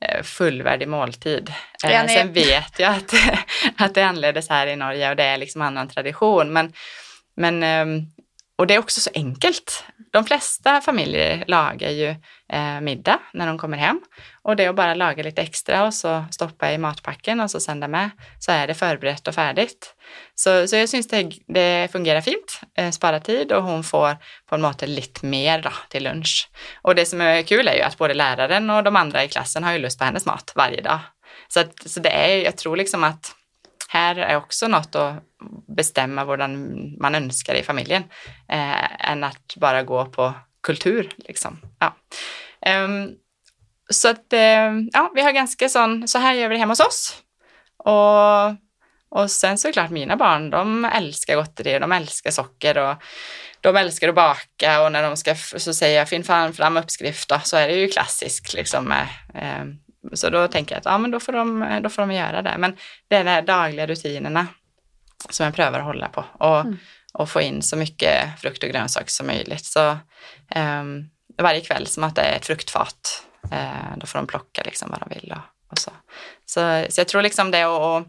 [0.04, 1.52] eh, fullvärdig måltid.
[1.82, 3.14] Ja, Sen vet jag att,
[3.76, 6.52] att det anleddes här i Norge och det är liksom annan tradition.
[6.52, 6.72] Men,
[7.36, 8.06] men, ehm,
[8.60, 9.84] och det är också så enkelt.
[10.12, 12.08] De flesta familjer lagar ju
[12.52, 14.00] eh, middag när de kommer hem
[14.42, 17.60] och det är att bara laga lite extra och så stoppa i matpacken och så
[17.60, 19.94] sända med så är det förberett och färdigt.
[20.34, 24.16] Så, så jag syns det, det fungerar fint, eh, spara tid och hon får
[24.48, 26.48] på en måte lite mer då, till lunch.
[26.82, 29.64] Och det som är kul är ju att både läraren och de andra i klassen
[29.64, 30.98] har ju lust på hennes mat varje dag.
[31.48, 33.34] Så, att, så det är, jag tror liksom att
[33.92, 35.22] här är också något att
[35.76, 38.04] bestämma hur man önskar i familjen,
[38.48, 41.08] eh, än att bara gå på kultur.
[41.16, 41.60] Liksom.
[41.78, 41.94] Ja.
[42.84, 43.10] Um,
[43.90, 46.80] så att eh, ja, vi har ganska sån, så här gör vi det hemma hos
[46.80, 47.22] oss.
[47.76, 48.50] Och,
[49.20, 52.96] och sen såklart mina barn, de älskar gotteri och de älskar socker och
[53.60, 57.28] de älskar att baka och när de ska så säger jag finn fram, fram uppskrift
[57.28, 58.92] då, så är det ju klassiskt liksom.
[59.34, 59.64] Eh,
[60.12, 62.54] så då tänker jag att ja, men då får, de, då får de göra det.
[62.58, 62.76] Men
[63.08, 64.46] det är de här dagliga rutinerna
[65.30, 66.78] som jag prövar att hålla på och, mm.
[67.12, 69.64] och få in så mycket frukt och grönsaker som möjligt.
[69.64, 69.98] Så
[70.56, 73.24] um, varje kväll som att det är ett fruktfat.
[73.52, 75.90] Uh, då får de plocka liksom vad de vill och, och så.
[76.46, 76.86] så.
[76.90, 78.06] Så jag tror liksom det och, och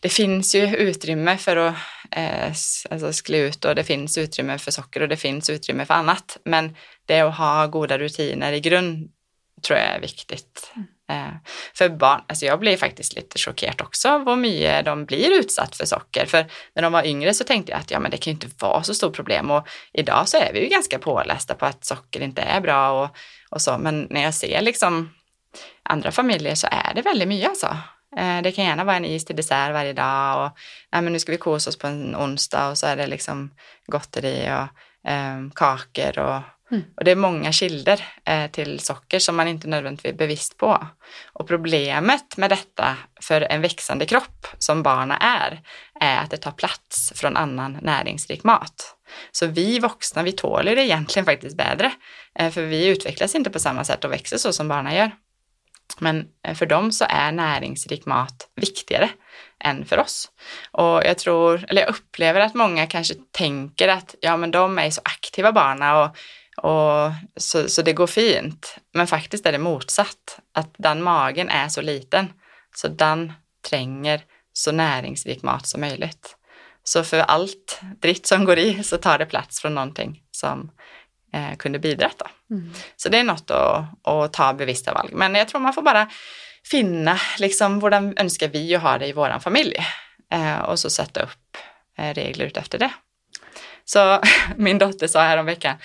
[0.00, 1.74] det finns ju utrymme för att
[2.10, 2.46] eh,
[2.90, 6.38] alltså sklä ut och det finns utrymme för socker och det finns utrymme för annat.
[6.44, 9.10] Men det att ha goda rutiner i grund
[9.62, 10.72] tror jag är viktigt.
[10.76, 10.88] Mm.
[11.08, 11.34] Eh,
[11.74, 15.76] för barn, alltså jag blir faktiskt lite chockerad också av hur mycket de blir utsatt
[15.76, 16.26] för socker.
[16.26, 18.48] För när de var yngre så tänkte jag att ja, men det kan ju inte
[18.58, 22.20] vara så stort problem och idag så är vi ju ganska pålästa på att socker
[22.20, 23.16] inte är bra och,
[23.50, 23.78] och så.
[23.78, 25.10] Men när jag ser liksom
[25.82, 27.76] andra familjer så är det väldigt mycket alltså.
[28.16, 30.58] Eh, det kan gärna vara en is till dessert varje dag och
[30.92, 33.50] nej, men nu ska vi kosa oss på en onsdag och så är det liksom
[33.86, 36.84] gotteri och eh, kakor och, mm.
[36.96, 40.86] och det är många kilder eh, till socker som man inte nödvändigtvis är bevisst på.
[41.32, 45.60] Och problemet med detta för en växande kropp som barna är,
[46.00, 48.94] är att det tar plats från annan näringsrik mat.
[49.32, 51.92] Så vi vuxna, vi tåler det egentligen faktiskt bättre,
[52.38, 55.10] eh, för vi utvecklas inte på samma sätt och växer så som barnen gör.
[55.98, 59.10] Men eh, för dem så är näringsrik mat viktigare
[59.64, 60.30] än för oss.
[60.72, 64.90] Och jag tror, eller jag upplever att många kanske tänker att ja men de är
[64.90, 66.16] så aktiva barna och,
[66.62, 68.78] och så, så det går fint.
[68.94, 72.32] Men faktiskt är det motsatt, att den magen är så liten
[72.76, 73.32] så den
[73.68, 74.20] tränger
[74.52, 76.36] så näringsrik mat som möjligt.
[76.84, 80.70] Så för allt dritt som går i så tar det plats från någonting som
[81.34, 82.10] eh, kunde bidra.
[82.50, 82.72] Mm.
[82.96, 85.10] Så det är något att, att ta bevissta valg.
[85.12, 86.10] Men jag tror man får bara
[86.64, 89.76] finna liksom hur önskar vi att ha det i vår familj
[90.32, 91.56] eh, och så sätta upp
[91.98, 92.90] eh, regler utefter det.
[93.88, 94.20] Så
[94.56, 95.76] min dotter sa häromveckan,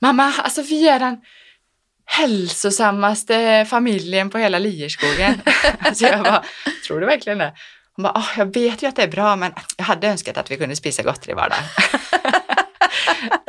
[0.00, 1.20] mamma, alltså vi är den
[2.04, 5.40] hälsosammaste familjen på hela Lierskogen.
[5.94, 6.44] så jag bara,
[6.86, 7.54] tror du verkligen det?
[7.96, 10.50] Hon bara, oh, jag vet ju att det är bra men jag hade önskat att
[10.50, 11.64] vi kunde spisa gott i vardagen.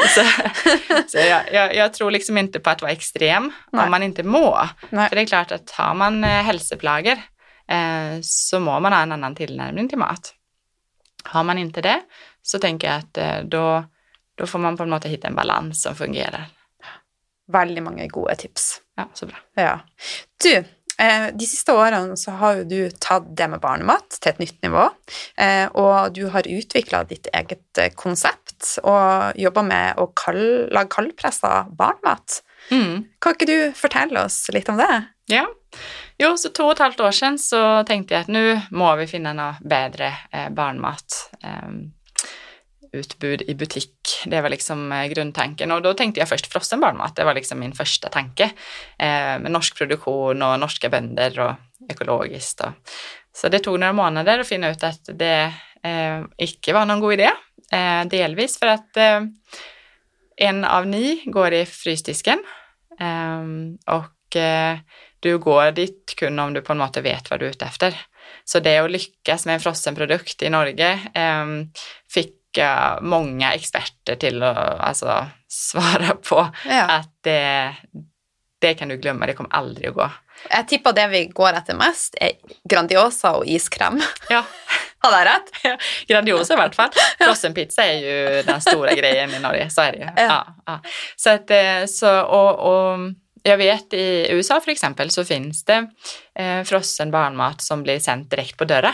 [0.15, 0.24] så,
[1.08, 3.86] så jag, jag, jag, tror liksom inte på att vara extrem Nej.
[3.86, 4.70] om man inte mår.
[4.89, 7.24] För det är klart att har man eh, hälsoplager
[7.67, 10.34] eh, så må man ha en annan tillnärmning till mat.
[11.24, 12.02] Har man inte det
[12.41, 13.84] så tänker jag att eh, då,
[14.38, 16.45] då får man på något sätt hitta en balans som fungerar.
[17.52, 18.82] Väldigt många goda tips.
[18.95, 19.38] Ja, så bra.
[19.56, 19.80] Ja.
[20.43, 20.63] Du,
[21.00, 24.58] Eh, de siste årene så har jo du tatt det med barnemat til et nytt
[24.65, 24.88] nivå.
[25.38, 30.41] Eh, og du har utvikla ditt eget eh, konsept og jobba med å kall,
[30.73, 32.41] lage kaldpressa barnemat.
[32.73, 33.06] Mm.
[33.21, 34.89] Kan ikke du fortelle oss litt om det?
[35.30, 35.45] Ja.
[36.17, 39.08] Jo, så två och ett halvt år sedan så tänkte jag att nu må vi
[39.08, 41.30] finna något bättre eh, barnmat.
[41.43, 41.93] Um,
[42.98, 43.92] utbud i butik.
[44.26, 47.16] Det var liksom eh, grundtanken och då tänkte jag först frossen barnmat.
[47.16, 48.44] Det var liksom min första tanke
[49.00, 51.56] eh, med norsk produktion och norska bönder och
[51.90, 52.60] ekologiskt.
[52.60, 52.72] Och.
[53.34, 57.14] Så det tog några månader att finna ut att det eh, icke var någon god
[57.14, 57.30] idé.
[57.72, 59.22] Eh, delvis för att eh,
[60.38, 62.40] en av ni går i frysdisken
[63.00, 63.44] eh,
[63.96, 64.78] och eh,
[65.20, 68.02] du går dit kun om du på något sätt vet vad du är ute efter.
[68.44, 71.46] Så det att lyckas med en frossen produkt i Norge eh,
[72.14, 76.84] fick ganska många experter till att alltså, svara på ja.
[76.84, 77.76] att det,
[78.60, 80.12] det kan du glömma, det kommer aldrig att gå.
[80.50, 82.32] Jag tippar det vi går efter mest är
[82.70, 84.02] Grandiosa och iskräm.
[84.30, 84.43] Ja.
[85.00, 85.50] Har jag rätt?
[85.63, 86.89] Ja, Grandiosa i vart fall.
[87.20, 90.04] Frossenpizza är ju den stora grejen i Norge, så är det ju.
[90.04, 90.12] Ja.
[90.15, 90.82] ja, ja.
[91.15, 93.00] Så att, eh, så, och, och
[93.43, 95.88] jag vet i USA för exempel så finns det
[96.39, 98.93] eh, frossen barnmat som blir sänd direkt på dörren.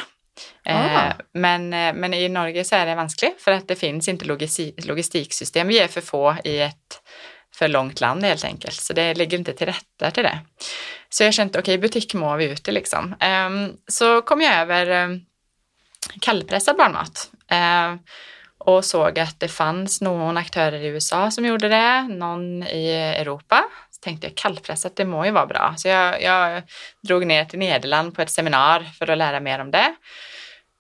[0.66, 1.14] Ah.
[1.34, 4.26] Men, eh, men i Norge så är det vanskligt för att det finns inte
[4.78, 5.68] logistiksystem.
[5.68, 7.02] Vi är för få i ett
[7.56, 10.40] för långt land helt enkelt, så det ligger inte till rätta till det.
[11.10, 13.16] Så jag kände, okej, okay, butik må vi ute liksom.
[13.20, 15.18] Ehm, så kom jag över eh,
[16.22, 18.00] kallpressad barnmat ehm,
[18.58, 23.64] och såg att det fanns någon aktörer i USA som gjorde det, någon i Europa.
[24.04, 25.74] Tänkte jag kallpressat, det må ju vara bra.
[25.78, 26.64] Så jag, jag
[27.08, 29.96] drog ner till Nederland på ett seminar för att lära mer om det.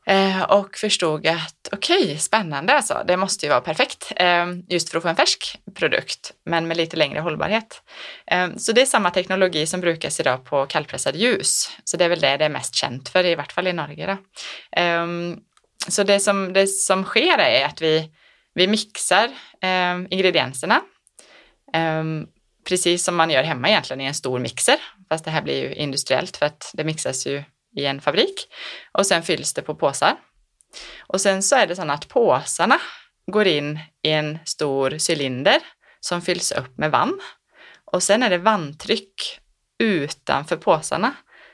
[0.05, 4.89] Eh, och förstod att okej, okay, spännande alltså, det måste ju vara perfekt eh, just
[4.89, 7.81] för att få en färsk produkt, men med lite längre hållbarhet.
[8.27, 12.09] Eh, så det är samma teknologi som brukas idag på kallpressad ljus, så det är
[12.09, 14.05] väl det det är mest känt för, i vart fall i Norge.
[14.07, 14.17] Då.
[14.81, 15.07] Eh,
[15.87, 18.11] så det som, det som sker är att vi,
[18.53, 19.25] vi mixar
[19.61, 20.81] eh, ingredienserna
[21.73, 22.03] eh,
[22.65, 24.77] precis som man gör hemma egentligen i en stor mixer,
[25.09, 27.43] fast det här blir ju industriellt för att det mixas ju
[27.75, 28.47] i en fabrik
[28.91, 30.15] och sen fylls det på påsar.
[30.99, 32.79] Och sen så är det så att påsarna
[33.31, 35.59] går in i en stor cylinder
[35.99, 37.19] som fylls upp med vatten.
[37.85, 39.39] Och sen är det vanntryck
[39.79, 41.13] utanför påsarna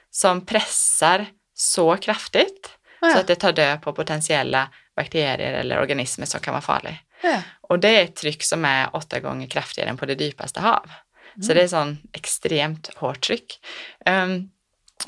[0.10, 2.70] som pressar så kraftigt
[3.02, 3.10] ja.
[3.10, 6.96] så att det tar död på potentiella bakterier eller organismer som kan vara farliga.
[7.22, 7.42] Ja.
[7.62, 10.90] Och det är ett tryck som är åtta gånger kraftigare än på det djupaste hav.
[11.36, 11.44] Mm.
[11.44, 13.60] Så det är sån extremt hårt tryck.
[14.06, 14.50] Um,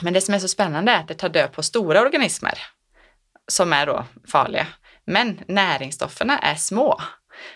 [0.02, 2.60] men det som är så spännande är att det tar död på stora organismer
[3.48, 4.68] som är då farliga.
[5.06, 7.02] Men näringsstofferna är små.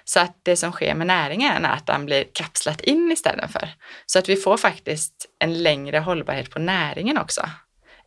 [0.04, 3.70] Så att det som sker med näringen är att den blir kapslat in istället för.
[4.06, 7.50] Så att vi får faktiskt en längre hållbarhet på näringen också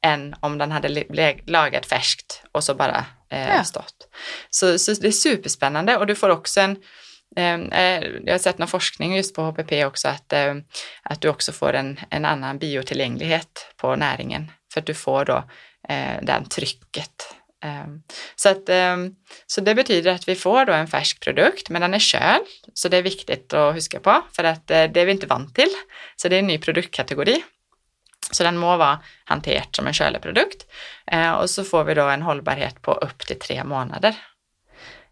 [0.02, 1.04] än om den hade
[1.46, 3.64] lagat färskt och så bara eh, ja.
[3.64, 4.08] stått.
[4.50, 6.60] Så, så, det är superspännande och du får också
[7.36, 10.54] en, eh, jag har sett någon forskning just på HPP också att, eh,
[11.02, 15.44] att du också får en, en annan biotillgänglighet på näringen för att du får då
[15.88, 17.34] eh, det trycket.
[17.64, 18.02] Ehm,
[18.36, 19.14] så, att, ehm,
[19.46, 22.88] så det betyder att vi får då en färsk produkt, men den är köld, så
[22.88, 25.70] det är viktigt att huska på, för att eh, det är vi inte vant till.
[26.16, 27.42] Så det är en ny produktkategori.
[28.30, 30.66] Så den må vara hanterad som en köleprodukt.
[31.12, 34.14] Eh, och så får vi då en hållbarhet på upp till tre månader.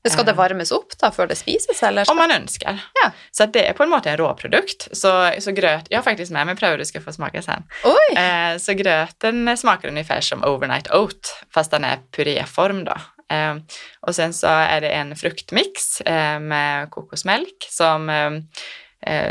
[0.08, 1.82] Ska det varmes upp då för det spises?
[1.82, 2.10] Eller?
[2.10, 2.84] Om man önskar.
[3.02, 3.10] Ja.
[3.30, 4.88] Så det är på en måte en råprodukt.
[4.92, 7.62] Så, så gröt, jag har faktiskt med mig pröver du ska få smaka sen.
[7.84, 8.18] Oj!
[8.18, 12.96] Eh, så gröten smakar ungefär som overnight oat, fast den är puréform då.
[13.34, 13.56] Eh,
[14.00, 18.32] och sen så är det en fruktmix eh, med kokosmjölk som eh, eh,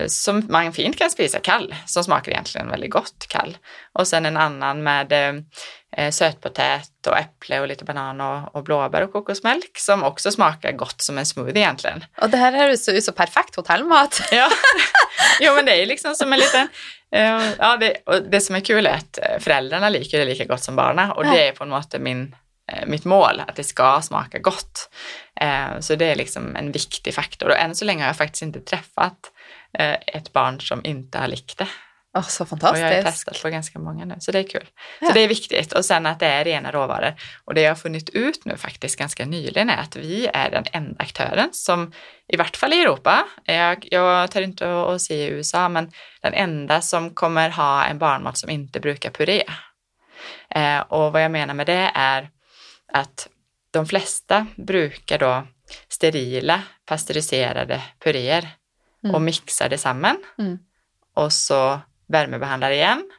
[0.07, 3.57] som man fint kan spisa kall, som smakar egentligen väldigt gott kall.
[3.93, 5.41] Och sen en annan med eh,
[5.97, 10.71] eh, sötpotat och äpple och lite banan och, och blåbär och kokosmjölk som också smakar
[10.71, 12.05] gott som en smoothie egentligen.
[12.21, 14.21] Och det här är ju så, så perfekt hotellmat.
[14.31, 14.49] Ja,
[15.39, 16.67] jo men det är liksom som en liten,
[17.15, 20.63] uh, ja det, och det som är kul är att föräldrarna liker det lika gott
[20.63, 22.35] som barnen och det är på något sätt min,
[22.85, 24.89] mitt mål, att det ska smaka gott.
[25.79, 28.59] Så det är liksom en viktig faktor och än så länge har jag faktiskt inte
[28.59, 29.31] träffat
[29.79, 31.67] ett barn som inte har likt det.
[32.15, 32.83] Oh, så fantastiskt.
[32.83, 34.67] Och jag har testat på ganska många nu, så det är kul.
[35.01, 35.07] Ja.
[35.07, 35.73] Så det är viktigt.
[35.73, 37.13] Och sen att det är rena råvaror.
[37.45, 40.63] Och det jag har funnit ut nu faktiskt ganska nyligen är att vi är den
[40.71, 41.91] enda aktören som,
[42.27, 46.33] i vart fall i Europa, jag, jag tar inte att se i USA, men den
[46.33, 49.43] enda som kommer ha en barnmat som inte brukar puré.
[50.49, 52.29] Eh, och vad jag menar med det är
[52.93, 53.27] att
[53.71, 55.47] de flesta brukar då
[55.89, 58.49] sterila pasteuriserade puréer
[59.05, 59.15] mm.
[59.15, 60.17] och mixar det samman.
[60.37, 60.59] Mm.
[61.13, 63.11] Och så värmebehandlar igen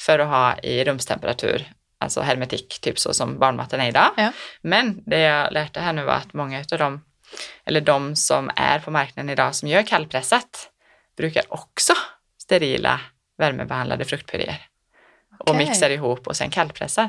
[0.00, 4.10] för att ha i rumstemperatur, alltså hermetik, typ så som barnmaten är idag.
[4.16, 4.32] Ja.
[4.62, 7.04] Men det jag lärde här nu var att många av dem,
[7.64, 10.70] eller de som är på marknaden idag som gör kallpressat,
[11.16, 11.92] brukar också
[12.38, 13.00] sterila
[13.38, 14.66] värmebehandlade fruktpuréer
[15.38, 15.52] okay.
[15.52, 17.08] och mixar ihop och sen kallpressar.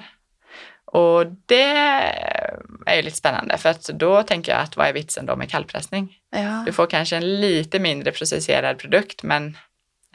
[0.94, 1.72] Och det
[2.86, 5.50] är ju lite spännande för att då tänker jag att vad är vitsen då med
[5.50, 6.18] kallpressning?
[6.30, 6.64] Ja.
[6.66, 9.58] Du får kanske en lite mindre processerad produkt men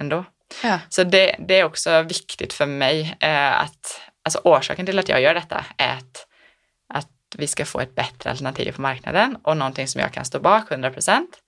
[0.00, 0.24] ändå.
[0.62, 0.78] Ja.
[0.88, 5.20] Så det, det, är också viktigt för mig eh, att, alltså orsaken till att jag
[5.20, 6.26] gör detta är att,
[6.94, 10.40] att vi ska få ett bättre alternativ på marknaden och någonting som jag kan stå
[10.40, 11.38] bak 100 procent.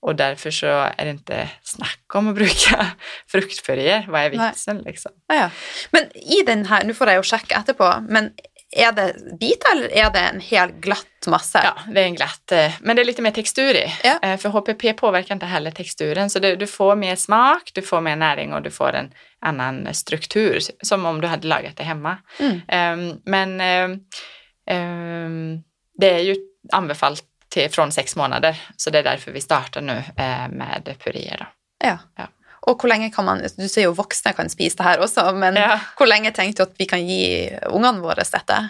[0.00, 2.86] Och därför så är det inte snack om att bruka
[3.26, 4.06] fruktpuréer.
[4.08, 5.12] Vad är vitsen liksom?
[5.26, 5.50] Ja, ja.
[5.90, 8.32] Men i den här, nu får jag ju checka efterpå, men
[8.76, 11.60] är det bitar eller är det en hel glatt massa?
[11.64, 13.92] Ja, det är en glatt, eh, men det är lite mer textur i.
[14.04, 14.18] Ja.
[14.22, 18.00] Eh, för HPP påverkar inte heller texturen, så du, du, får mer smak, du får
[18.00, 22.18] mer näring och du får en annan struktur, som om du hade lagat det hemma.
[22.38, 22.54] Mm.
[23.00, 23.50] Um, men
[24.70, 25.62] um,
[25.98, 26.36] det är ju
[26.72, 31.48] anbefallt till, från sex månader, så det är därför vi startar nu uh, med puréer.
[31.84, 31.98] Ja.
[32.16, 32.28] ja.
[32.66, 35.56] Och hur länge kan man, du säger ju vuxna kan spisa det här också, men
[35.56, 35.80] ja.
[35.98, 38.68] hur länge tänkte du att vi kan ge ungarna våra detta?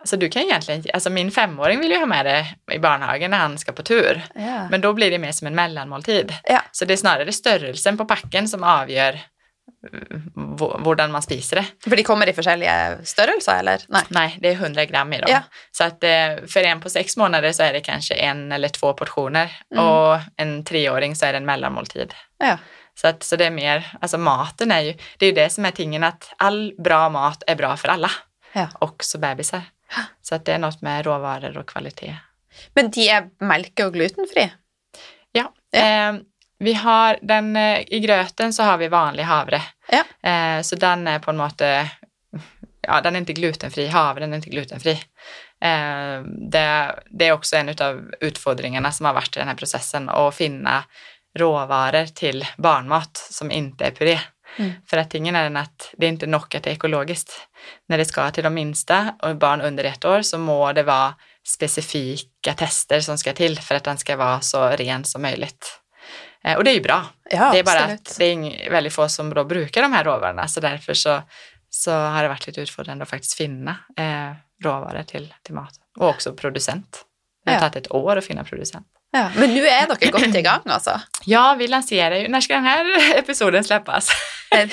[0.00, 3.38] Alltså du kan egentligen, alltså min femåring vill ju ha med det i barnhagen när
[3.38, 4.22] han ska på tur.
[4.34, 4.68] Ja.
[4.70, 6.34] Men då blir det mer som en mellanmåltid.
[6.44, 6.62] Ja.
[6.72, 9.20] Så det är snarare störrelsen på packen som avgör
[10.58, 11.66] hur man spiser det.
[11.84, 13.80] För det kommer i olika störelser eller?
[13.88, 14.02] Nej.
[14.08, 15.28] Nej, det är 100 gram i dem.
[15.30, 15.42] Ja.
[15.70, 18.92] Så att eh, för en på sex månader så är det kanske en eller två
[18.92, 19.86] portioner mm.
[19.86, 22.14] och en treåring så är det en mellanmåltid.
[22.38, 22.58] Ja.
[22.94, 25.64] Så, att, så det är mer, alltså maten är ju, det är ju det som
[25.64, 28.10] är tingen att all bra mat är bra för alla.
[28.52, 28.68] Ja.
[28.78, 29.62] Också bebisar.
[30.22, 32.16] Så att det är något med råvaror och kvalitet.
[32.74, 34.50] Men de är mjölk och glutenfria?
[35.32, 35.52] Ja.
[35.70, 35.78] ja.
[35.78, 36.14] Eh,
[36.58, 39.62] vi har den, eh, i gröten så har vi vanlig havre.
[39.88, 40.30] Ja.
[40.30, 41.90] Eh, så den är på något måte,
[42.80, 44.92] ja den är inte glutenfri, havren är inte glutenfri.
[45.60, 50.08] Eh, det, det, är också en av utfordringarna som har varit i den här processen
[50.08, 50.84] att finna
[51.38, 54.20] råvaror till barnmat som inte är puré.
[54.58, 54.72] Mm.
[54.86, 57.48] För att tingen är den att det är inte nog att det är ekologiskt.
[57.88, 61.14] När det ska till de minsta och barn under ett år så må det vara
[61.48, 65.80] specifika tester som ska till för att den ska vara så ren som möjligt.
[66.44, 67.04] Eh, och det är ju bra.
[67.30, 68.08] Ja, det är bara absolut.
[68.08, 71.22] att det är väldigt få som då brukar de här råvarorna så därför så,
[71.70, 74.32] så har det varit lite utfordrande att faktiskt finna eh,
[74.64, 75.72] råvaror till, till mat.
[75.98, 77.04] Och också producent.
[77.44, 77.60] Det har ja.
[77.60, 78.86] tagit ett år att finna producent.
[79.14, 81.00] Ja, men nu är dere godt i gang, alltså?
[81.24, 84.08] Ja, vi lanserar ju, när ska den här episoden släppas?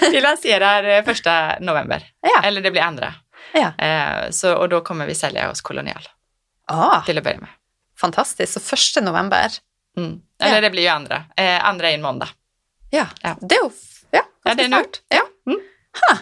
[0.00, 2.42] vi lanserar eh, första november, ja.
[2.42, 3.14] eller det blir andra.
[3.52, 3.84] Ja.
[3.84, 6.08] Eh, så, och då kommer vi sälja hos Kolonial.
[6.66, 7.00] Ah.
[7.00, 7.48] Till att börja med.
[8.00, 9.50] Fantastiskt, så första november?
[9.96, 10.20] Mm.
[10.42, 10.60] Eller ja.
[10.60, 12.28] det blir ju andra, eh, andra är en måndag.
[12.90, 13.36] Ja, ja.
[13.40, 13.70] det är,
[14.10, 14.84] ja, ja, det är nu.
[15.08, 15.22] Ja.
[15.46, 15.60] Mm.
[16.00, 16.18] Ha.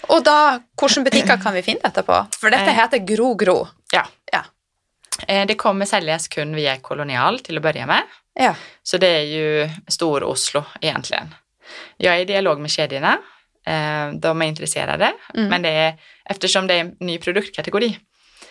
[0.00, 2.26] Och då, vilka butiker kan vi finna detta på?
[2.40, 3.68] För detta heter Gro Gro.
[3.92, 4.06] Ja.
[4.32, 4.44] ja.
[5.26, 8.02] Eh, Det kommer säljas kun via Kolonial till att börja med.
[8.34, 8.54] Ja.
[8.82, 11.34] Så det är ju Stor-Oslo egentligen.
[11.96, 13.18] Jag är i dialog med kedjorna.
[13.66, 15.48] Eh, De är intresserade, Mm.
[15.48, 15.94] men det är,
[16.24, 17.98] eftersom det är en ny produktkategori.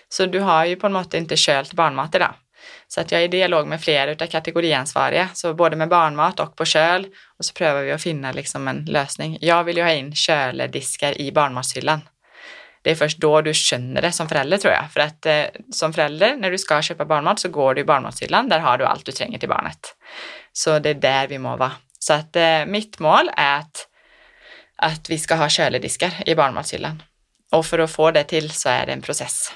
[0.09, 2.33] Så du har ju på något sätt inte költ barnmat idag.
[2.87, 6.55] Så att jag är i dialog med flera utav kategoriansvariga, så både med barnmat och
[6.55, 7.07] på köl.
[7.39, 9.37] Och så prövar vi att finna liksom en lösning.
[9.41, 12.01] Jag vill ju ha in kölediskar i barnmatshyllan.
[12.81, 14.91] Det är först då du känner det som förälder tror jag.
[14.91, 18.49] För att eh, som förälder, när du ska köpa barnmat så går du i barnmatshyllan,
[18.49, 19.79] där har du allt du tränger till barnet.
[20.53, 21.71] Så det är där vi må vara.
[21.99, 23.87] Så att eh, mitt mål är att,
[24.75, 27.03] att vi ska ha kölediskar i barnmatshyllan.
[27.51, 29.51] Och för att få det till så är det en process.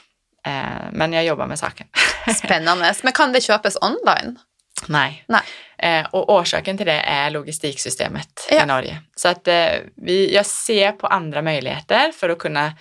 [0.45, 1.88] Eh, men jag jobbar med saken.
[2.36, 2.93] Spännande.
[3.03, 4.39] Men kan det köpas online?
[4.88, 5.24] Nej.
[5.28, 5.41] Nej.
[5.78, 8.63] Eh, och orsaken till det är logistiksystemet Ja.
[8.63, 9.01] i Norge.
[9.15, 12.74] Så att eh, vi, jag ser på andra möjligheter för att kunna,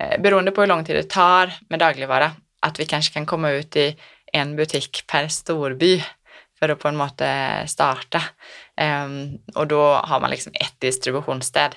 [0.00, 3.50] Eh, beroende på hur lång tid det tar med dagligvara, att vi kanske kan komma
[3.50, 3.96] ut i
[4.32, 6.04] en butik per storby
[6.58, 8.22] för att på en måte starta.
[8.76, 11.76] Ehm, och då har man liksom ett distributionsstäd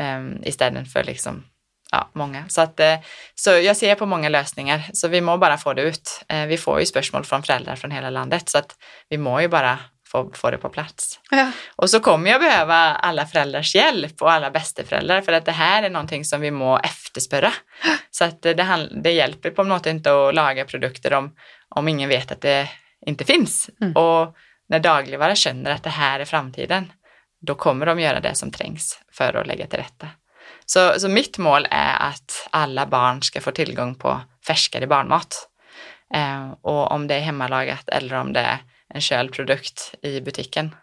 [0.00, 1.44] ehm, um, istället för liksom
[1.90, 2.44] ja, många.
[2.48, 2.96] Så, att, eh,
[3.34, 6.24] så jag ser på många lösningar, så vi må bara få det ut.
[6.28, 8.76] Eh, vi får ju spörsmål från föräldrar från hela landet, så att
[9.08, 9.78] vi må ju bara
[10.14, 11.20] få, få det på plats.
[11.30, 11.50] Ja.
[11.76, 15.82] Och så kommer jag behöva alla föräldrars hjälp och alla bästeföräldrar för att det här
[15.82, 17.52] är någonting som vi må efterspöra.
[18.10, 18.54] Så att det,
[19.02, 21.34] det hjälper på något inte att laga produkter om,
[21.68, 22.68] om ingen vet att det
[23.06, 23.70] inte finns.
[23.80, 23.96] Mm.
[23.96, 24.36] Och
[24.68, 26.92] när dagligvara känner att det här är framtiden,
[27.46, 30.08] då kommer de göra det som trängs för att lägga till rätta.
[30.66, 35.48] Så, så mitt mål är att alla barn ska få tillgång på färskare barnmat.
[36.14, 38.58] Eh, och om det är hemmalagat eller om det är
[38.94, 40.74] en köld produkt i butiken.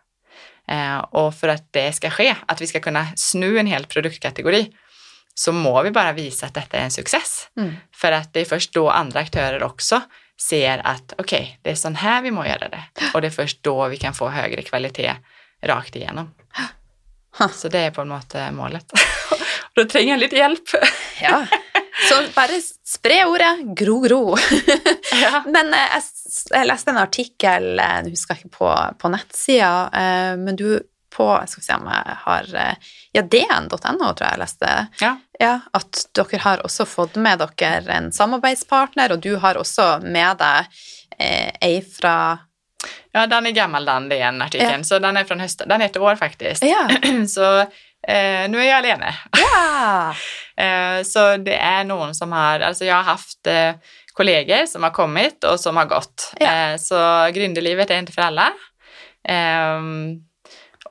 [0.68, 4.72] Eh, och för att det ska ske, att vi ska kunna snu en hel produktkategori,
[5.34, 7.49] så må vi bara visa att detta är en success.
[7.57, 7.76] Mm.
[7.95, 10.01] För att det är först då andra aktörer också
[10.49, 12.84] ser att okej, det är sån här vi må göra det.
[13.14, 15.16] Och det är först då vi kan få högre kvalitet
[15.64, 16.34] rakt igenom.
[17.51, 18.91] Så det är på något måte målet.
[19.74, 20.64] då tränger jag lite hjälp.
[21.22, 21.45] ja.
[22.10, 24.22] Så bare spre ordet gro, gro.
[25.22, 25.43] ja.
[25.56, 26.04] Men eh, jeg,
[26.54, 28.72] jeg leste en artikkel, eh, jeg husker ikke på,
[29.02, 30.80] på nettsida, eh, men du
[31.12, 32.45] på Skal vi se om jeg har
[33.12, 34.70] Ja, dn.no, tror jeg jeg leste.
[35.02, 35.18] ja.
[35.41, 40.38] Ja, At dere har også fått med dere en samarbeidspartner, og du har også med
[40.39, 40.70] deg
[41.18, 42.16] eh, ei fra
[43.12, 44.84] Ja, den är gammal den, det är en artikeln.
[44.84, 46.64] Så den är från hösten, den är ett år faktiskt.
[46.64, 46.88] Ja!
[47.28, 47.66] Så
[48.08, 49.16] eh, nu är jag alene.
[49.56, 50.16] ja.
[50.58, 53.72] Eh, så det är någon som har, alltså jag har haft eh,
[54.14, 56.34] kollegor som har kommit och som har gått.
[56.39, 56.54] Ja.
[56.54, 58.49] Eh, så gründerlivet är inte för alla.
[59.28, 60.14] Ehm,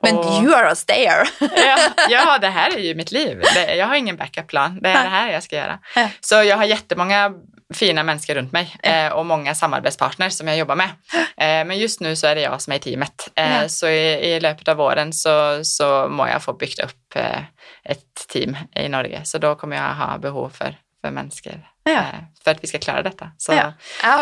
[0.01, 1.29] Men och- you are a stayer.
[1.39, 1.77] ja,
[2.09, 3.41] ja, det här är ju mitt liv.
[3.55, 4.79] Det, jag har ingen backup-plan.
[4.81, 5.79] Det är det här jag ska göra.
[6.21, 7.31] Så jag har jättemånga
[7.73, 10.89] fina människor runt mig eh, och många samarbetspartners som jag jobbar med.
[11.37, 13.29] Eh, men just nu så är det jag som är i teamet.
[13.35, 13.69] Eh, Ja.
[13.69, 17.39] Så i, i löpet av våren så, så må jag få byggt upp eh,
[17.83, 19.21] ett team i Norge.
[19.25, 21.91] Så då kommer jag ha behov för, för människor Ja.
[21.91, 22.05] eh,
[22.43, 23.31] för att vi ska klara detta.
[23.37, 23.73] Så, Ja.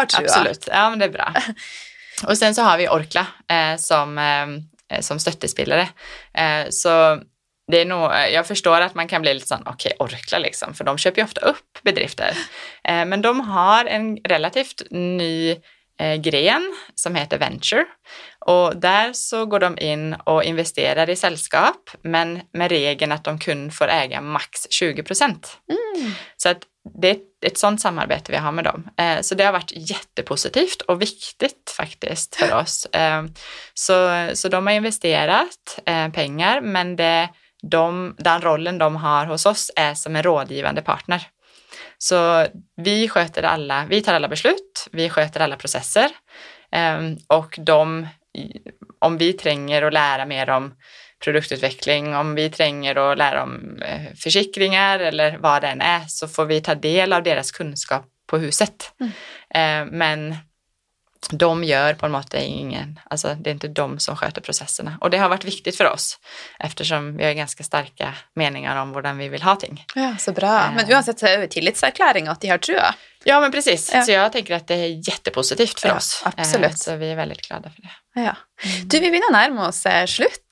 [0.05, 0.25] Trua.
[0.25, 1.33] Absolut, ja men det är bra.
[2.27, 4.19] Och sen så har vi Orkla eh, som,
[4.99, 5.87] som stöttespelare.
[6.69, 7.21] Så
[7.71, 10.83] det är nog, jag förstår att man kan bli lite sån, okej Orkla liksom, för
[10.83, 12.37] de köper ju ofta upp bedrifter.
[12.83, 15.55] Eh, men de har en relativt ny
[15.99, 17.85] eh, gren som heter Venture.
[18.39, 23.39] Och där så går de in och investerar i sällskap, men med regeln att de
[23.39, 25.57] kun får äga max 20 procent.
[25.69, 26.11] Mm.
[26.37, 26.63] Så att
[27.01, 28.89] det är ett, sånt samarbete vi har med dem.
[28.97, 32.85] Eh, så det har varit jättepositivt och viktigt faktiskt för oss.
[32.85, 33.23] Eh,
[33.73, 37.29] så, så de har investerat eh, pengar, men det,
[37.61, 41.27] de, den rollen de har hos oss är som en rådgivande partner.
[41.97, 42.47] Så
[42.77, 46.09] vi sköter alla, vi tar alla beslut, vi sköter alla processer
[46.71, 48.07] eh, och de,
[48.99, 50.73] om vi tränger att lära mer om
[51.23, 56.27] produktutveckling, om vi tränger att lära om eh, försikringar eller vad det än är, så
[56.27, 58.91] får vi ta del av deras kunskap på huset.
[59.53, 60.35] Eh, men
[61.31, 64.97] de gör på något sätt ingen, alltså det är inte de som sköter processerna.
[65.01, 66.19] Och det har varit viktigt för oss
[66.59, 69.85] eftersom vi har ganska starka meningar om hur vi vill ha ting.
[69.95, 70.71] Ja, så bra.
[70.75, 72.93] Men uansett så er det jo tillitserklæring at de har trua.
[73.23, 74.01] Ja men precis, Ja.
[74.03, 76.23] så jag tänker att det är jättepositivt för Ja, oss.
[76.25, 76.69] absolut.
[76.71, 78.21] Eh, Så vi är väldigt glada för det.
[78.21, 78.35] Ja.
[78.85, 80.05] Du, vi å nærme oss eh.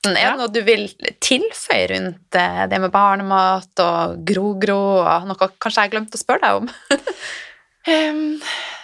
[0.06, 0.30] Er Ja.
[0.30, 0.88] det noe du vil
[1.20, 6.18] tilføye rundt eh, det med barnemat og gro-gro, og noe kanskje jeg har glemt å
[6.18, 6.70] spørre deg om?
[7.86, 8.40] Nej,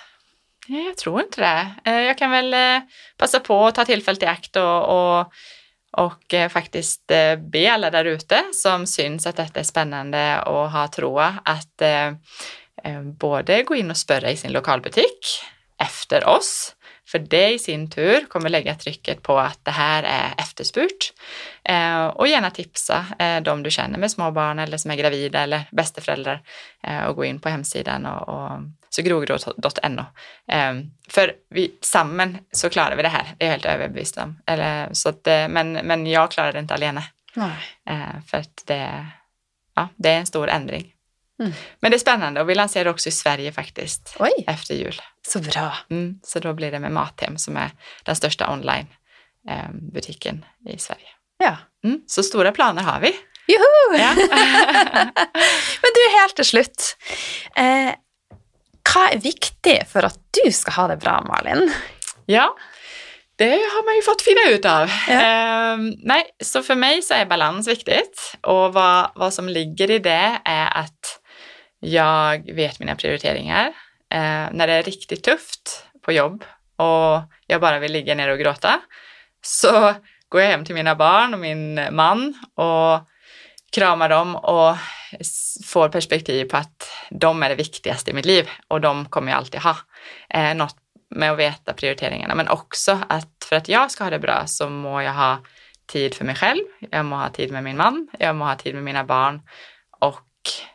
[0.67, 1.91] jag tror inte det.
[1.91, 5.33] Eh, jag kan väl eh, passa på att ta tillfället i akt och, och,
[5.93, 7.07] och eh, faktiskt
[7.39, 11.83] be alla där ute som syns att detta är spännande och har troa att
[13.19, 15.45] både gå in och spörra i sin lokalbutik
[15.79, 16.75] efter oss.
[17.07, 21.12] För det i sin tur kommer lägga trycket på att det här är efterspurt.
[21.65, 25.62] Eh, och gärna tipsa eh, de du känner med småbarn eller som är gravida eller
[25.71, 26.43] bästeföräldrar
[26.83, 28.61] eh, och gå in på hemsidan och, och
[28.95, 30.05] sogrogro.no.
[30.53, 30.75] Eh,
[31.09, 34.39] för vi, samman så klarar vi det här, det är jag helt överbevist om.
[34.47, 37.05] Eller, så att, eh, men, men jag klarar det inte alene.
[37.91, 39.07] Eh, för att det,
[39.75, 40.95] ja, det är en stor ändring.
[41.41, 41.53] Mm.
[41.81, 44.45] Men det är spännande och vi lanserar också i Sverige faktiskt Oj.
[44.47, 45.01] efter jul.
[45.27, 45.77] Så bra.
[45.91, 47.71] Mm, så då blir det med Mathem som är
[48.03, 51.09] den största onlinebutiken eh, i Sverige.
[51.39, 51.57] Ja.
[51.85, 53.17] Mm, så stora planer har vi.
[53.47, 54.03] Juhu!
[54.03, 54.15] Ja.
[55.83, 56.97] Men du, helt till slut.
[57.57, 57.95] Eh,
[58.95, 61.72] vad är viktigt för att du ska ha det bra, Malin?
[62.26, 62.57] Ja,
[63.37, 64.91] det har man ju fått finna ut av.
[65.09, 65.14] Ja.
[65.14, 69.99] Eh, nej, så för mig så är balans viktigt och vad, vad som ligger i
[69.99, 71.20] det är att
[71.80, 73.66] jag vet mina prioriteringar.
[74.11, 76.45] Eh, när det är riktigt tufft på jobb
[76.76, 78.80] och jag bara vill ligga ner och gråta
[79.43, 79.95] så
[80.28, 83.09] går jag hem till mina barn och min man och
[83.75, 84.77] kramar dem och
[85.64, 89.39] får perspektiv på att de är det viktigaste i mitt liv och de kommer jag
[89.39, 89.77] alltid ha.
[90.29, 90.77] Eh, något
[91.11, 94.68] med att veta prioriteringarna, men också att för att jag ska ha det bra så
[94.68, 95.39] må jag ha
[95.87, 98.75] tid för mig själv, jag må ha tid med min man, jag må ha tid
[98.75, 99.43] med mina barn
[100.01, 100.31] och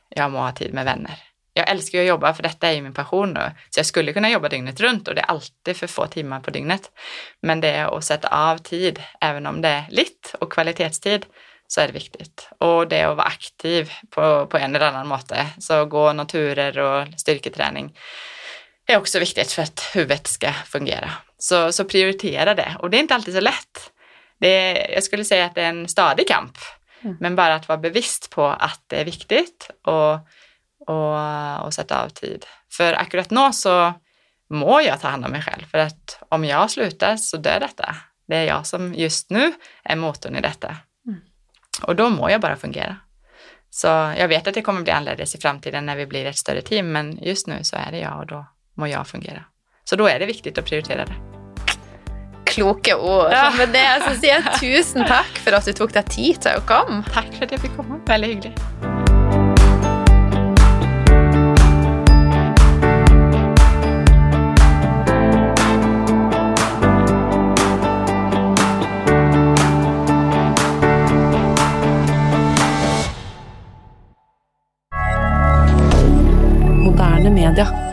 [0.09, 1.13] jag må ha tid med vänner.
[1.53, 3.51] Jag älskar ju att jobba för detta är ju min passion nu.
[3.69, 6.51] Så jag skulle kunna jobba dygnet runt och det är alltid för få timmar på
[6.51, 6.91] dygnet.
[7.41, 11.25] Men det är att sätta av tid, även om det är litt och kvalitetstid,
[11.71, 12.49] så är det viktigt.
[12.57, 15.45] Och det att vara aktiv på, på en eller annan måte.
[15.59, 17.97] Så gå naturer och styrketräning
[18.87, 21.11] är också viktigt för att huvudet ska fungera.
[21.37, 22.75] Så, så prioritera det.
[22.79, 23.91] Och det är inte alltid så lätt.
[24.39, 26.57] Det jag skulle säga att det är en stadig kamp.
[27.01, 27.17] Mm.
[27.19, 30.13] Men bara att vara bevisst på att det är viktigt och,
[30.87, 32.45] och, och sätta av tid.
[32.71, 33.93] För akkurat nu så
[34.49, 35.65] må jag ta hand om mig själv.
[35.71, 37.95] För att om jag slutar så dör detta.
[38.27, 39.53] Det är jag som just nu
[39.83, 40.77] är motorn i detta.
[41.81, 42.95] Och då må jag bara fungera.
[43.69, 46.61] Så jag vet att det kommer bli annorlunda i framtiden när vi blir ett större
[46.61, 49.43] team, men just nu så är det jag och då må jag fungera.
[49.83, 51.15] Så då är det viktigt att prioritera det.
[52.45, 53.31] Kloka ord.
[53.31, 53.53] Ja.
[53.57, 56.67] Med det så säger jag tusen tack för att du tog dig tid till att
[56.67, 57.03] komma.
[57.13, 57.99] Tack för att jag fick komma.
[58.05, 58.61] Väldigt hyggligt.
[77.49, 77.88] regarder